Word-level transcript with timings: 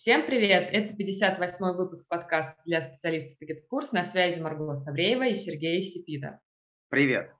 Всем 0.00 0.24
привет! 0.24 0.68
Это 0.70 0.94
58-й 0.94 1.76
выпуск 1.76 2.06
подкаста 2.06 2.54
для 2.64 2.80
специалистов 2.82 3.36
Курс. 3.68 3.90
На 3.90 4.04
связи 4.04 4.40
Марго 4.40 4.72
Савреева 4.72 5.26
и 5.26 5.34
Сергей 5.34 5.82
Сипида. 5.82 6.38
Привет! 6.88 7.32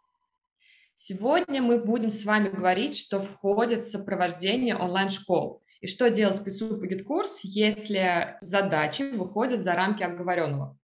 Сегодня 0.97 1.63
мы 1.63 1.79
будем 1.79 2.11
с 2.11 2.25
вами 2.25 2.49
говорить, 2.49 2.99
что 2.99 3.21
входит 3.21 3.85
в 3.85 3.89
сопровождение 3.89 4.75
онлайн-школ 4.75 5.63
и 5.81 5.87
что 5.87 6.11
делать 6.11 6.39
спецу 6.39 6.83
Курс, 7.05 7.45
если 7.45 8.37
задачи 8.41 9.03
выходят 9.03 9.63
за 9.63 9.75
рамки 9.75 10.03
оговоренного. 10.03 10.77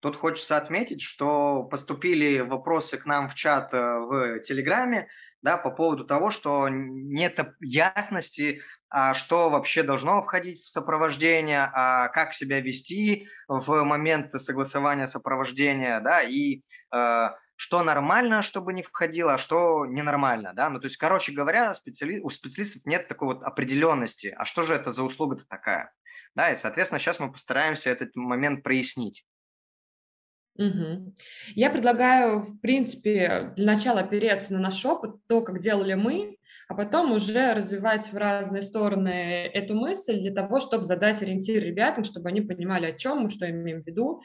Тут 0.00 0.16
хочется 0.16 0.56
отметить, 0.56 1.02
что 1.02 1.64
поступили 1.64 2.38
вопросы 2.40 2.96
к 2.96 3.04
нам 3.04 3.28
в 3.28 3.34
чат 3.34 3.74
э, 3.74 3.76
в 3.76 4.40
Телеграме 4.40 5.08
да, 5.42 5.56
по 5.56 5.70
поводу 5.70 6.04
того, 6.04 6.30
что 6.30 6.68
нет 6.68 7.38
ясности, 7.60 8.62
а 8.88 9.14
что 9.14 9.50
вообще 9.50 9.82
должно 9.82 10.22
входить 10.22 10.60
в 10.60 10.70
сопровождение, 10.70 11.70
а 11.72 12.08
как 12.08 12.32
себя 12.32 12.60
вести 12.60 13.28
в 13.48 13.84
момент 13.84 14.30
согласования 14.32 15.06
сопровождения, 15.06 16.00
да, 16.00 16.22
и 16.22 16.62
э, 16.94 17.28
что 17.56 17.82
нормально, 17.82 18.42
чтобы 18.42 18.72
не 18.72 18.82
входило, 18.82 19.34
а 19.34 19.38
что 19.38 19.86
ненормально, 19.86 20.52
да, 20.54 20.70
ну, 20.70 20.78
то 20.78 20.86
есть, 20.86 20.96
короче 20.98 21.32
говоря, 21.32 21.74
специали... 21.74 22.20
у 22.20 22.28
специалистов 22.28 22.86
нет 22.86 23.08
такой 23.08 23.34
вот 23.34 23.42
определенности, 23.42 24.34
а 24.36 24.44
что 24.44 24.62
же 24.62 24.74
это 24.74 24.90
за 24.90 25.02
услуга-то 25.02 25.46
такая, 25.48 25.92
да, 26.34 26.50
и, 26.50 26.54
соответственно, 26.54 26.98
сейчас 26.98 27.18
мы 27.18 27.32
постараемся 27.32 27.90
этот 27.90 28.14
момент 28.14 28.62
прояснить. 28.62 29.24
Угу. 30.58 31.14
Я 31.54 31.70
предлагаю, 31.70 32.40
в 32.40 32.60
принципе, 32.60 33.52
для 33.56 33.66
начала 33.66 34.00
опереться 34.00 34.54
на 34.54 34.60
наш 34.60 34.84
опыт, 34.86 35.16
то, 35.26 35.42
как 35.42 35.60
делали 35.60 35.94
мы, 35.94 36.35
а 36.68 36.74
потом 36.74 37.12
уже 37.12 37.54
развивать 37.54 38.12
в 38.12 38.16
разные 38.16 38.62
стороны 38.62 39.46
эту 39.46 39.74
мысль 39.74 40.18
для 40.18 40.32
того, 40.32 40.60
чтобы 40.60 40.84
задать 40.84 41.22
ориентир 41.22 41.62
ребятам, 41.62 42.04
чтобы 42.04 42.28
они 42.28 42.40
понимали, 42.40 42.86
о 42.86 42.92
чем 42.92 43.18
мы, 43.20 43.30
что 43.30 43.48
имеем 43.48 43.82
в 43.82 43.86
виду, 43.86 44.22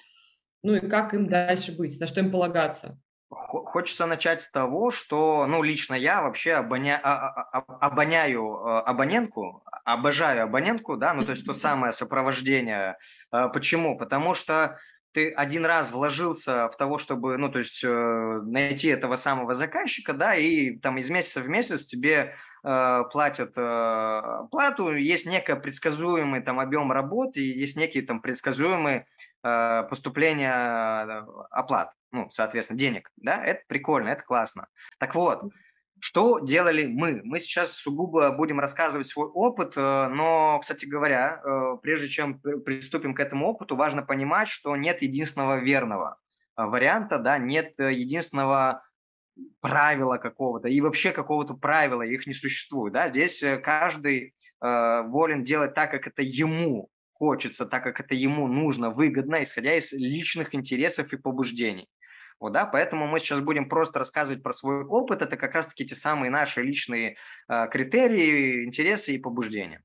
ну 0.63 0.75
и 0.75 0.89
как 0.89 1.13
им 1.13 1.27
дальше 1.27 1.75
быть, 1.75 1.99
на 1.99 2.07
что 2.07 2.19
им 2.19 2.31
полагаться. 2.31 2.99
Хочется 3.29 4.07
начать 4.07 4.41
с 4.41 4.51
того, 4.51 4.91
что, 4.91 5.45
ну, 5.47 5.63
лично 5.63 5.95
я 5.95 6.21
вообще 6.21 6.53
обоня... 6.53 6.99
А, 7.01 7.29
а, 7.29 7.59
а, 7.59 7.87
обоняю 7.87 8.57
э, 8.57 8.79
абонентку, 8.81 9.63
обожаю 9.85 10.43
абонентку, 10.43 10.97
да, 10.97 11.13
ну, 11.13 11.23
то 11.23 11.31
есть 11.31 11.45
то 11.45 11.53
самое 11.53 11.93
сопровождение. 11.93 12.97
Э, 13.31 13.47
почему? 13.47 13.97
Потому 13.97 14.33
что 14.33 14.77
ты 15.13 15.31
один 15.31 15.65
раз 15.65 15.91
вложился 15.91 16.67
в 16.69 16.77
того, 16.77 16.97
чтобы, 16.97 17.37
ну, 17.37 17.49
то 17.49 17.59
есть 17.59 17.83
э, 17.83 18.41
найти 18.45 18.87
этого 18.87 19.15
самого 19.15 19.53
заказчика, 19.53 20.13
да, 20.13 20.35
и 20.35 20.77
там 20.77 20.97
из 20.97 21.09
месяца 21.09 21.41
в 21.41 21.49
месяц 21.49 21.85
тебе 21.85 22.35
э, 22.63 23.03
платят 23.11 23.53
э, 23.55 24.21
плату, 24.49 24.95
есть 24.95 25.25
некий 25.25 25.55
предсказуемый 25.55 26.41
там 26.41 26.59
объем 26.59 26.91
работы, 26.91 27.41
есть 27.41 27.77
некие 27.77 28.05
там 28.05 28.21
предсказуемые 28.21 29.05
э, 29.43 29.83
поступления 29.89 31.05
э, 31.05 31.25
оплат, 31.51 31.91
ну, 32.11 32.29
соответственно, 32.31 32.79
денег, 32.79 33.11
да, 33.17 33.43
это 33.43 33.61
прикольно, 33.67 34.09
это 34.09 34.23
классно. 34.23 34.67
Так 34.99 35.15
вот, 35.15 35.43
что 36.01 36.39
делали 36.39 36.87
мы? 36.87 37.21
Мы 37.23 37.37
сейчас 37.37 37.73
сугубо 37.73 38.31
будем 38.31 38.59
рассказывать 38.59 39.07
свой 39.07 39.27
опыт, 39.27 39.73
э, 39.77 40.07
но, 40.07 40.57
кстати 40.59 40.85
говоря, 40.85 41.39
э, 41.43 41.77
прежде 41.81 42.07
чем 42.07 42.39
приступим 42.39 43.13
к 43.13 43.19
этому 43.19 43.47
опыту, 43.47 43.75
важно 43.75 44.01
понимать, 44.01 44.47
что 44.47 44.75
нет 44.75 45.03
единственного 45.03 45.59
верного 45.59 46.17
э, 46.57 46.63
варианта, 46.65 47.19
да, 47.19 47.37
нет 47.37 47.77
единственного 47.77 48.83
правила 49.59 50.17
какого-то 50.17 50.67
и 50.67 50.81
вообще 50.81 51.11
какого-то 51.11 51.53
правила, 51.53 52.01
их 52.01 52.25
не 52.25 52.33
существует, 52.33 52.93
да, 52.93 53.07
здесь 53.07 53.43
каждый 53.63 54.35
волен 54.59 55.43
делать 55.43 55.73
так, 55.73 55.89
как 55.89 56.05
это 56.05 56.21
ему 56.21 56.89
хочется, 57.13 57.65
так 57.65 57.83
как 57.83 57.99
это 57.99 58.13
ему 58.13 58.47
нужно, 58.47 58.89
выгодно, 58.89 59.41
исходя 59.41 59.75
из 59.75 59.93
личных 59.93 60.53
интересов 60.53 61.13
и 61.13 61.17
побуждений. 61.17 61.87
Вот, 62.41 62.53
да, 62.53 62.65
поэтому 62.65 63.05
мы 63.05 63.19
сейчас 63.19 63.39
будем 63.39 63.69
просто 63.69 63.99
рассказывать 63.99 64.41
про 64.41 64.51
свой 64.51 64.83
опыт. 64.83 65.21
Это 65.21 65.37
как 65.37 65.53
раз-таки 65.53 65.85
те 65.85 65.93
самые 65.93 66.31
наши 66.31 66.63
личные 66.63 67.17
э, 67.47 67.67
критерии, 67.69 68.65
интересы 68.65 69.13
и 69.13 69.19
побуждения. 69.19 69.83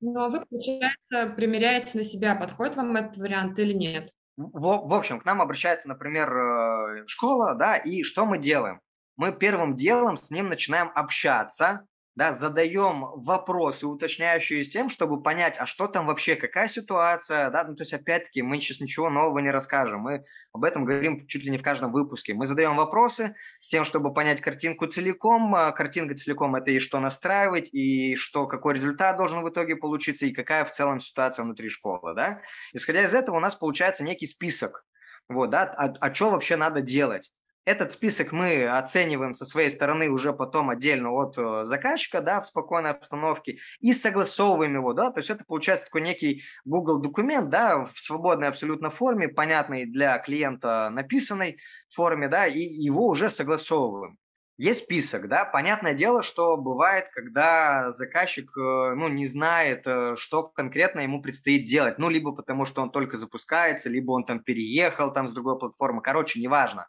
Ну, 0.00 0.16
а 0.20 0.28
вы, 0.28 0.46
получается, 0.46 1.34
примеряете 1.34 1.98
на 1.98 2.04
себя, 2.04 2.36
подходит 2.36 2.76
вам 2.76 2.96
этот 2.96 3.16
вариант 3.16 3.58
или 3.58 3.72
нет? 3.72 4.12
В, 4.36 4.88
в 4.88 4.94
общем, 4.94 5.18
к 5.18 5.24
нам 5.24 5.42
обращается, 5.42 5.88
например, 5.88 6.32
э, 6.32 7.06
школа, 7.08 7.56
да, 7.56 7.76
и 7.76 8.04
что 8.04 8.24
мы 8.24 8.38
делаем? 8.38 8.80
Мы 9.16 9.32
первым 9.32 9.74
делом 9.74 10.16
с 10.16 10.30
ним 10.30 10.48
начинаем 10.48 10.92
общаться, 10.94 11.84
да, 12.18 12.32
задаем 12.32 13.06
вопросы, 13.14 13.86
уточняющие 13.86 14.64
с 14.64 14.68
тем, 14.68 14.88
чтобы 14.88 15.22
понять, 15.22 15.56
а 15.56 15.66
что 15.66 15.86
там 15.86 16.06
вообще, 16.06 16.34
какая 16.34 16.66
ситуация, 16.66 17.48
да, 17.50 17.62
ну, 17.62 17.76
то 17.76 17.82
есть, 17.82 17.94
опять-таки, 17.94 18.42
мы 18.42 18.58
сейчас 18.58 18.80
ничего 18.80 19.08
нового 19.08 19.38
не 19.38 19.52
расскажем, 19.52 20.00
мы 20.00 20.24
об 20.52 20.64
этом 20.64 20.84
говорим 20.84 21.28
чуть 21.28 21.44
ли 21.44 21.50
не 21.52 21.58
в 21.58 21.62
каждом 21.62 21.92
выпуске. 21.92 22.34
Мы 22.34 22.44
задаем 22.44 22.74
вопросы 22.74 23.36
с 23.60 23.68
тем, 23.68 23.84
чтобы 23.84 24.12
понять 24.12 24.40
картинку 24.40 24.88
целиком, 24.88 25.54
а 25.54 25.70
картинка 25.70 26.16
целиком– 26.16 26.56
это 26.56 26.72
и 26.72 26.80
что 26.80 26.98
настраивать, 26.98 27.72
и 27.72 28.16
что, 28.16 28.48
какой 28.48 28.74
результат 28.74 29.16
должен 29.16 29.44
в 29.44 29.48
итоге 29.48 29.76
получиться, 29.76 30.26
и 30.26 30.32
какая 30.32 30.64
в 30.64 30.72
целом 30.72 30.98
ситуация 30.98 31.44
внутри 31.44 31.68
школы, 31.68 32.16
да. 32.16 32.40
Исходя 32.72 33.04
из 33.04 33.14
этого 33.14 33.36
у 33.36 33.40
нас 33.40 33.54
получается 33.54 34.02
некий 34.02 34.26
список, 34.26 34.84
вот, 35.28 35.50
да, 35.50 35.62
а, 35.76 35.94
а 36.00 36.12
что 36.12 36.30
вообще 36.30 36.56
надо 36.56 36.80
делать. 36.80 37.30
Этот 37.68 37.92
список 37.92 38.32
мы 38.32 38.66
оцениваем 38.66 39.34
со 39.34 39.44
своей 39.44 39.68
стороны 39.68 40.08
уже 40.08 40.32
потом 40.32 40.70
отдельно 40.70 41.10
от 41.10 41.36
э, 41.36 41.66
заказчика, 41.66 42.22
да, 42.22 42.40
в 42.40 42.46
спокойной 42.46 42.92
обстановке, 42.92 43.58
и 43.80 43.92
согласовываем 43.92 44.76
его, 44.76 44.94
да, 44.94 45.10
то 45.10 45.18
есть 45.18 45.28
это 45.28 45.44
получается 45.44 45.84
такой 45.84 46.00
некий 46.00 46.44
Google 46.64 46.98
документ, 46.98 47.50
да, 47.50 47.84
в 47.84 48.00
свободной 48.00 48.48
абсолютно 48.48 48.88
форме, 48.88 49.28
понятной 49.28 49.84
для 49.84 50.18
клиента 50.18 50.88
написанной 50.88 51.58
форме, 51.94 52.28
да, 52.28 52.46
и 52.46 52.58
его 52.58 53.06
уже 53.06 53.28
согласовываем. 53.28 54.16
Есть 54.56 54.84
список, 54.84 55.28
да, 55.28 55.44
понятное 55.44 55.92
дело, 55.92 56.22
что 56.22 56.56
бывает, 56.56 57.10
когда 57.12 57.90
заказчик, 57.90 58.48
э, 58.56 58.94
ну, 58.96 59.08
не 59.08 59.26
знает, 59.26 59.82
э, 59.86 60.14
что 60.16 60.44
конкретно 60.44 61.00
ему 61.00 61.20
предстоит 61.20 61.66
делать, 61.66 61.98
ну, 61.98 62.08
либо 62.08 62.32
потому, 62.32 62.64
что 62.64 62.80
он 62.80 62.90
только 62.90 63.18
запускается, 63.18 63.90
либо 63.90 64.12
он 64.12 64.24
там 64.24 64.42
переехал 64.42 65.12
там 65.12 65.28
с 65.28 65.34
другой 65.34 65.58
платформы, 65.58 66.00
короче, 66.00 66.40
неважно 66.40 66.86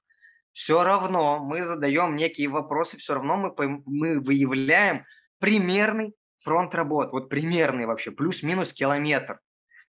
все 0.53 0.83
равно 0.83 1.39
мы 1.39 1.61
задаем 1.63 2.15
некие 2.15 2.49
вопросы, 2.49 2.97
все 2.97 3.13
равно 3.13 3.37
мы, 3.37 3.81
мы 3.85 4.19
выявляем 4.19 5.05
примерный 5.39 6.13
фронт 6.37 6.73
работ, 6.75 7.11
вот 7.11 7.29
примерный 7.29 7.85
вообще, 7.85 8.11
плюс-минус 8.11 8.73
километр, 8.73 9.39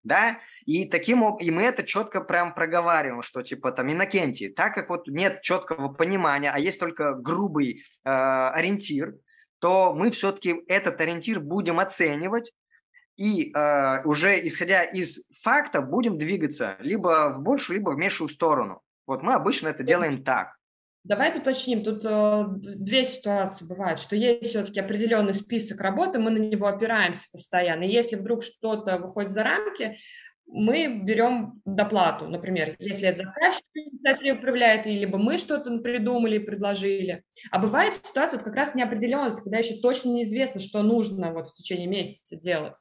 да, 0.02 0.38
и 0.66 0.88
таким 0.88 1.36
и 1.36 1.50
мы 1.50 1.62
это 1.62 1.82
четко 1.82 2.20
прям 2.20 2.54
проговариваем, 2.54 3.22
что 3.22 3.42
типа 3.42 3.72
там 3.72 3.92
Иннокентий, 3.92 4.52
так 4.52 4.74
как 4.74 4.90
вот 4.90 5.06
нет 5.08 5.42
четкого 5.42 5.88
понимания, 5.88 6.50
а 6.50 6.58
есть 6.58 6.80
только 6.80 7.14
грубый 7.14 7.82
э, 8.04 8.10
ориентир, 8.10 9.14
то 9.60 9.92
мы 9.94 10.10
все-таки 10.10 10.62
этот 10.68 11.00
ориентир 11.00 11.40
будем 11.40 11.80
оценивать 11.80 12.52
и 13.16 13.52
э, 13.52 14.02
уже 14.04 14.46
исходя 14.46 14.82
из 14.82 15.26
факта 15.42 15.82
будем 15.82 16.16
двигаться 16.16 16.76
либо 16.80 17.34
в 17.36 17.42
большую, 17.42 17.78
либо 17.78 17.90
в 17.90 17.96
меньшую 17.96 18.28
сторону. 18.28 18.80
Вот 19.10 19.24
мы 19.24 19.34
обычно 19.34 19.66
это 19.66 19.82
делаем 19.82 20.22
так. 20.22 20.54
Давайте 21.02 21.40
уточним, 21.40 21.82
тут 21.82 22.04
э, 22.04 22.44
две 22.46 23.04
ситуации 23.04 23.66
бывают, 23.66 23.98
что 23.98 24.14
есть 24.14 24.50
все-таки 24.50 24.78
определенный 24.78 25.34
список 25.34 25.80
работы, 25.80 26.20
мы 26.20 26.30
на 26.30 26.38
него 26.38 26.68
опираемся 26.68 27.26
постоянно. 27.32 27.82
И 27.82 27.90
если 27.90 28.14
вдруг 28.14 28.44
что-то 28.44 28.98
выходит 28.98 29.32
за 29.32 29.42
рамки, 29.42 29.96
мы 30.46 31.00
берем 31.02 31.60
доплату, 31.64 32.28
например, 32.28 32.76
если 32.78 33.08
это 33.08 33.24
заказчик 33.24 33.64
инициативу 33.74 34.40
проявляет, 34.40 34.86
либо 34.86 35.18
мы 35.18 35.38
что-то 35.38 35.76
придумали 35.78 36.36
и 36.36 36.44
предложили. 36.44 37.24
А 37.50 37.58
бывает 37.58 37.94
ситуация 37.94 38.36
вот 38.36 38.44
как 38.44 38.54
раз 38.54 38.76
неопределенность, 38.76 39.42
когда 39.42 39.58
еще 39.58 39.80
точно 39.80 40.10
неизвестно, 40.10 40.60
что 40.60 40.84
нужно 40.84 41.32
вот 41.32 41.48
в 41.48 41.52
течение 41.52 41.88
месяца 41.88 42.36
делать 42.36 42.76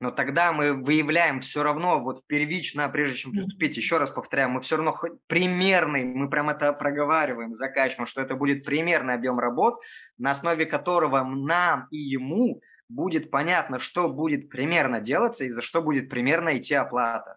но 0.00 0.10
тогда 0.10 0.52
мы 0.52 0.72
выявляем 0.72 1.40
все 1.40 1.62
равно, 1.62 2.00
вот 2.00 2.26
первично, 2.26 2.88
прежде 2.88 3.16
чем 3.16 3.32
приступить, 3.32 3.76
еще 3.76 3.98
раз 3.98 4.10
повторяю, 4.10 4.50
мы 4.50 4.60
все 4.60 4.76
равно 4.76 4.94
примерный, 5.26 6.04
мы 6.04 6.28
прям 6.28 6.50
это 6.50 6.72
проговариваем 6.72 7.52
с 7.52 7.56
заказчиком, 7.56 8.06
что 8.06 8.20
это 8.20 8.34
будет 8.34 8.64
примерный 8.64 9.14
объем 9.14 9.38
работ, 9.38 9.80
на 10.18 10.32
основе 10.32 10.66
которого 10.66 11.22
нам 11.22 11.86
и 11.90 11.96
ему 11.96 12.60
будет 12.88 13.30
понятно, 13.30 13.78
что 13.78 14.08
будет 14.08 14.50
примерно 14.50 15.00
делаться 15.00 15.44
и 15.44 15.50
за 15.50 15.62
что 15.62 15.82
будет 15.82 16.10
примерно 16.10 16.58
идти 16.58 16.74
оплата. 16.74 17.36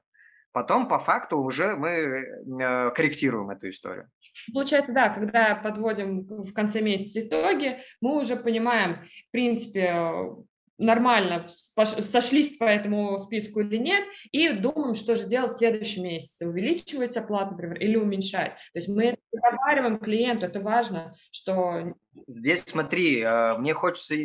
Потом, 0.52 0.88
по 0.88 0.98
факту, 0.98 1.38
уже 1.38 1.76
мы 1.76 1.90
э, 1.90 2.92
корректируем 2.92 3.52
эту 3.52 3.70
историю. 3.70 4.10
Получается, 4.52 4.92
да, 4.92 5.10
когда 5.10 5.56
подводим 5.56 6.22
в 6.22 6.52
конце 6.52 6.82
месяца 6.82 7.22
итоги, 7.22 7.78
мы 8.02 8.18
уже 8.20 8.36
понимаем, 8.36 9.06
в 9.28 9.32
принципе, 9.32 9.94
нормально 10.78 11.50
сошлись 11.76 12.58
по 12.58 12.66
этому 12.66 13.18
списку 13.20 13.62
или 13.62 13.78
нет, 13.78 14.04
и 14.32 14.50
думаем, 14.50 14.94
что 14.94 15.16
же 15.16 15.26
делать 15.26 15.54
в 15.54 15.58
следующем 15.58 16.04
месяце, 16.04 16.48
увеличивать 16.48 17.18
оплату, 17.18 17.52
например, 17.52 17.80
или 17.80 17.96
уменьшать. 17.96 18.54
То 18.74 18.80
есть 18.80 18.88
мы 18.88 19.06
это 19.06 19.18
проговариваем 19.32 20.00
клиенту, 20.00 20.46
это 20.46 20.60
важно, 20.60 21.16
что... 21.32 21.94
Здесь 22.28 22.64
смотри, 22.66 23.22
э, 23.22 23.58
мне 23.58 23.74
хочется 23.74 24.16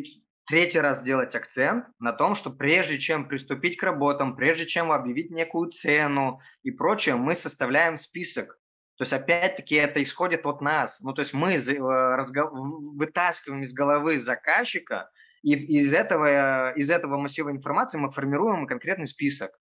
третий 0.47 0.81
раз 0.81 1.01
сделать 1.01 1.35
акцент 1.35 1.87
на 1.99 2.13
том, 2.13 2.35
что 2.35 2.51
прежде 2.51 2.99
чем 2.99 3.29
приступить 3.29 3.77
к 3.77 3.83
работам, 3.83 4.37
прежде 4.37 4.67
чем 4.67 4.93
объявить 4.93 5.31
некую 5.31 5.71
цену 5.71 6.41
и 6.63 6.71
прочее, 6.71 7.17
мы 7.17 7.35
составляем 7.35 7.97
список. 7.97 8.59
То 8.97 9.03
есть, 9.03 9.13
опять-таки, 9.13 9.75
это 9.77 10.03
исходит 10.03 10.47
от 10.47 10.61
нас. 10.61 11.01
Ну, 11.01 11.13
то 11.13 11.21
есть 11.21 11.33
мы 11.33 11.55
э, 11.55 12.21
вытаскиваем 12.39 13.63
из 13.63 13.73
головы 13.73 14.19
заказчика, 14.19 15.11
и 15.43 15.55
из 15.55 15.93
этого, 15.93 16.73
из 16.73 16.91
этого 16.91 17.19
массива 17.19 17.51
информации 17.51 17.99
мы 17.99 18.11
формируем 18.11 18.67
конкретный 18.67 19.07
список. 19.07 19.59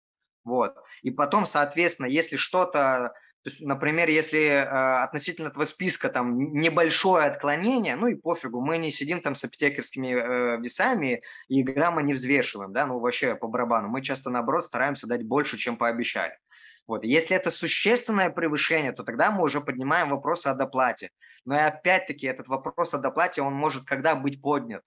Вот. 0.43 0.75
И 1.01 1.11
потом, 1.11 1.45
соответственно, 1.45 2.07
если 2.07 2.37
что-то 2.37 3.13
то 3.43 3.49
есть, 3.49 3.61
например, 3.61 4.09
если 4.09 4.41
э, 4.41 4.63
относительно 5.03 5.47
этого 5.47 5.63
списка 5.63 6.09
там 6.09 6.37
небольшое 6.37 7.27
отклонение, 7.27 7.95
ну 7.95 8.07
и 8.07 8.15
пофигу, 8.15 8.59
мы 8.59 8.77
не 8.77 8.91
сидим 8.91 9.21
там 9.21 9.35
с 9.35 9.43
апотекерскими 9.45 10.07
э, 10.07 10.57
весами 10.57 11.21
и 11.47 11.63
грамма 11.63 12.01
не 12.01 12.13
взвешиваем, 12.13 12.73
да, 12.73 12.85
ну 12.85 12.99
вообще 12.99 13.35
по 13.35 13.47
барабану. 13.47 13.87
Мы 13.87 14.01
часто, 14.01 14.29
наоборот, 14.29 14.65
стараемся 14.65 15.07
дать 15.07 15.23
больше, 15.23 15.55
чем 15.57 15.77
пообещали. 15.77 16.37
Вот. 16.87 17.05
Если 17.05 17.37
это 17.37 17.49
существенное 17.49 18.31
превышение, 18.31 18.91
то 18.91 19.03
тогда 19.03 19.31
мы 19.31 19.43
уже 19.43 19.61
поднимаем 19.61 20.09
вопрос 20.09 20.45
о 20.45 20.53
доплате. 20.53 21.11
Но 21.45 21.55
и 21.55 21.61
опять-таки 21.61 22.27
этот 22.27 22.49
вопрос 22.49 22.93
о 22.93 22.97
доплате, 22.97 23.41
он 23.41 23.53
может 23.53 23.85
когда 23.85 24.15
быть 24.15 24.41
поднят. 24.41 24.83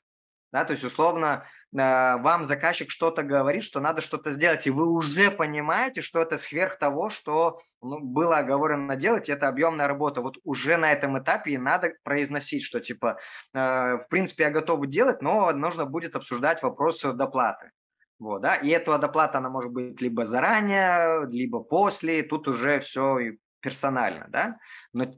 Да, 0.53 0.65
то 0.65 0.73
есть, 0.73 0.83
условно, 0.83 1.45
э, 1.73 1.77
вам 1.77 2.43
заказчик 2.43 2.91
что-то 2.91 3.23
говорит, 3.23 3.63
что 3.63 3.79
надо 3.79 4.01
что-то 4.01 4.33
сделать, 4.33 4.67
и 4.67 4.71
вы 4.71 4.87
уже 4.87 5.31
понимаете, 5.31 6.01
что 6.01 6.21
это 6.21 6.37
сверх 6.37 6.79
того, 6.79 7.09
что 7.09 7.61
ну, 7.81 8.01
было 8.01 8.39
оговорено 8.39 8.97
делать, 8.97 9.29
это 9.29 9.47
объемная 9.47 9.87
работа. 9.87 10.23
Вот 10.23 10.39
уже 10.43 10.77
на 10.77 10.91
этом 10.93 11.17
этапе 11.21 11.53
и 11.53 11.59
надо 11.59 11.93
произносить, 12.03 12.65
что 12.65 12.81
типа, 12.81 13.19
э, 13.55 13.59
в 13.59 14.07
принципе, 14.11 14.45
я 14.45 14.51
готов 14.51 14.85
делать, 14.89 15.23
но 15.23 15.53
нужно 15.53 15.87
будет 15.87 16.17
обсуждать 16.17 16.63
вопрос 16.63 17.03
доплаты. 17.03 17.71
Вот, 18.19 18.43
да, 18.43 18.57
и 18.57 18.69
эта 18.69 18.99
доплата, 18.99 19.39
она 19.39 19.49
может 19.49 19.73
быть 19.73 20.01
либо 20.03 20.25
заранее, 20.25 21.27
либо 21.31 21.61
после, 21.61 22.23
тут 22.23 22.49
уже 22.49 22.81
все 22.81 23.37
персонально, 23.61 24.27
да. 24.31 24.59
Но 24.93 25.11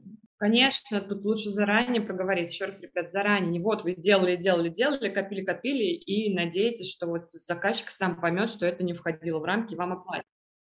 Конечно, 0.43 0.99
тут 0.99 1.23
лучше 1.23 1.51
заранее 1.51 2.01
проговорить. 2.01 2.51
Еще 2.51 2.65
раз, 2.65 2.83
ребят, 2.83 3.09
заранее. 3.09 3.49
Не 3.49 3.59
вот 3.61 3.83
вы 3.83 3.95
делали, 3.95 4.35
делали, 4.35 4.67
делали, 4.67 5.09
копили, 5.09 5.45
копили 5.45 5.93
и 5.93 6.33
надеетесь, 6.35 6.91
что 6.93 7.07
вот 7.07 7.31
заказчик 7.31 7.89
сам 7.89 8.19
поймет, 8.19 8.49
что 8.49 8.65
это 8.65 8.83
не 8.83 8.93
входило 8.93 9.39
в 9.39 9.45
рамки, 9.45 9.75
вам 9.75 9.93
оплатят. 9.93 10.25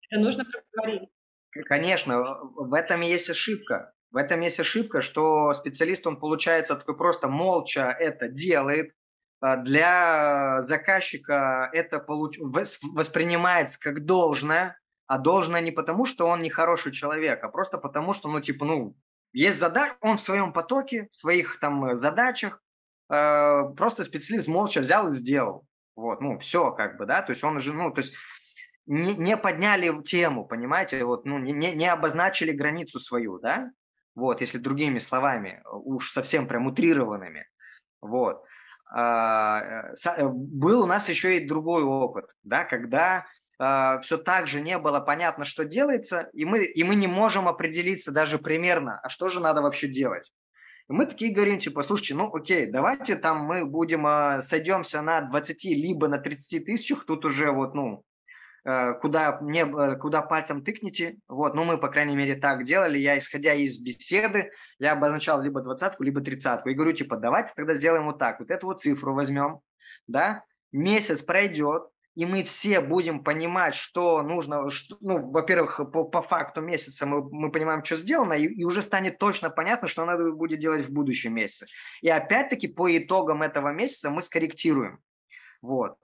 Это 0.09 0.19
нужно 0.19 0.45
проговорить. 0.45 1.09
Конечно, 1.51 2.39
в 2.55 2.73
этом 2.73 3.01
есть 3.01 3.29
ошибка. 3.29 3.93
В 4.09 4.17
этом 4.17 4.41
есть 4.41 4.59
ошибка, 4.59 5.01
что 5.01 5.53
специалист, 5.53 6.07
он, 6.07 6.19
получается, 6.19 6.75
такой 6.75 6.97
просто 6.97 7.27
молча 7.27 7.95
это 7.99 8.29
делает. 8.29 8.93
А 9.41 9.57
для 9.57 10.61
заказчика 10.61 11.69
это 11.71 11.99
получ... 11.99 12.39
воспринимается 12.39 13.79
как 13.79 14.05
должное, 14.05 14.79
а 15.07 15.17
должное 15.17 15.61
не 15.61 15.71
потому, 15.71 16.05
что 16.05 16.27
он 16.27 16.41
не 16.41 16.49
хороший 16.49 16.91
человек, 16.91 17.43
а 17.43 17.49
просто 17.49 17.77
потому, 17.77 18.13
что, 18.13 18.29
ну, 18.29 18.41
типа, 18.41 18.65
ну, 18.65 18.95
есть 19.33 19.57
задача, 19.57 19.95
он 20.01 20.17
в 20.17 20.21
своем 20.21 20.53
потоке, 20.53 21.07
в 21.11 21.15
своих 21.15 21.59
там 21.59 21.85
э, 21.85 21.95
задачах, 21.95 22.61
э, 23.09 23.63
просто 23.75 24.03
специалист 24.03 24.47
молча 24.47 24.81
взял 24.81 25.07
и 25.07 25.11
сделал. 25.11 25.65
Вот, 25.95 26.21
ну, 26.21 26.37
все 26.39 26.71
как 26.71 26.97
бы, 26.97 27.05
да, 27.05 27.21
то 27.21 27.31
есть 27.31 27.43
он 27.43 27.55
уже, 27.55 27.73
ну, 27.73 27.91
то 27.91 27.99
есть 27.99 28.13
не, 28.85 29.15
не 29.15 29.35
подняли 29.37 30.03
тему, 30.03 30.45
понимаете, 30.45 31.03
вот, 31.03 31.25
ну, 31.25 31.39
не, 31.39 31.51
не 31.51 31.91
обозначили 31.91 32.51
границу 32.51 32.99
свою, 32.99 33.39
да, 33.39 33.71
вот, 34.13 34.41
если 34.41 34.57
другими 34.57 34.99
словами, 34.99 35.63
уж 35.71 36.11
совсем 36.11 36.47
прям 36.47 36.67
утрированными, 36.67 37.47
вот. 38.01 38.43
А, 38.89 39.91
э, 39.91 40.27
был 40.27 40.83
у 40.83 40.85
нас 40.85 41.09
еще 41.09 41.37
и 41.37 41.47
другой 41.47 41.83
опыт, 41.83 42.25
да, 42.43 42.63
когда 42.63 43.25
а, 43.59 43.99
все 44.01 44.17
так 44.17 44.47
же 44.47 44.61
не 44.61 44.77
было 44.77 44.99
понятно, 44.99 45.45
что 45.45 45.65
делается, 45.65 46.29
и 46.33 46.45
мы, 46.45 46.63
и 46.63 46.83
мы 46.83 46.95
не 46.95 47.07
можем 47.07 47.47
определиться 47.47 48.11
даже 48.11 48.37
примерно, 48.37 48.99
а 49.01 49.09
что 49.09 49.27
же 49.27 49.39
надо 49.39 49.61
вообще 49.61 49.87
делать. 49.87 50.31
И 50.89 50.93
мы 50.93 51.05
такие 51.05 51.33
говорим, 51.33 51.59
типа, 51.59 51.81
слушайте, 51.83 52.15
ну 52.15 52.33
окей, 52.33 52.67
давайте 52.67 53.15
там 53.15 53.39
мы 53.39 53.65
будем, 53.65 54.05
э, 54.05 54.41
сойдемся 54.41 55.01
на 55.01 55.21
20 55.21 55.65
либо 55.65 56.07
на 56.07 56.19
30 56.19 56.65
тысячах, 56.65 57.05
тут 57.05 57.25
уже 57.25 57.51
вот, 57.51 57.73
ну, 57.73 58.03
э, 58.63 58.93
куда, 59.01 59.39
не, 59.41 59.61
э, 59.61 59.97
куда 59.97 60.21
пальцем 60.21 60.63
тыкните, 60.63 61.17
вот, 61.27 61.55
ну 61.55 61.63
мы, 61.63 61.79
по 61.79 61.89
крайней 61.89 62.15
мере, 62.15 62.35
так 62.35 62.63
делали, 62.63 62.99
я, 62.99 63.17
исходя 63.17 63.55
из 63.55 63.79
беседы, 63.79 64.51
я 64.77 64.93
обозначал 64.93 65.41
либо 65.41 65.61
двадцатку, 65.61 66.03
либо 66.03 66.21
тридцатку, 66.21 66.69
и 66.69 66.75
говорю, 66.75 66.93
типа, 66.93 67.17
давайте 67.17 67.53
тогда 67.55 67.73
сделаем 67.73 68.05
вот 68.05 68.19
так, 68.19 68.39
вот 68.39 68.51
эту 68.51 68.67
вот 68.67 68.81
цифру 68.81 69.15
возьмем, 69.15 69.61
да, 70.05 70.43
месяц 70.71 71.23
пройдет, 71.23 71.89
и 72.17 72.25
мы 72.25 72.43
все 72.43 72.81
будем 72.81 73.23
понимать, 73.23 73.75
что 73.75 74.23
нужно, 74.23 74.71
что, 74.71 74.97
ну, 75.01 75.29
во-первых, 75.29 75.79
по, 75.93 76.03
по 76.03 76.23
факту 76.23 76.61
месяца 76.61 77.05
мы, 77.05 77.21
мы 77.21 77.51
понимаем, 77.51 77.83
что 77.83 77.95
сделано, 77.95 78.33
и, 78.33 78.47
и 78.47 78.63
уже 78.63 78.81
станет 78.81 79.19
точно 79.19 79.51
понятно, 79.51 79.87
что 79.87 80.03
надо 80.03 80.31
будет 80.31 80.57
делать 80.57 80.83
в 80.87 80.91
будущем 80.91 81.35
месяце. 81.35 81.67
И 82.01 82.09
опять-таки 82.09 82.69
по 82.69 82.89
итогам 82.97 83.43
этого 83.43 83.71
месяца 83.71 84.09
мы 84.09 84.23
скорректируем. 84.23 84.99
Вот. 85.61 85.97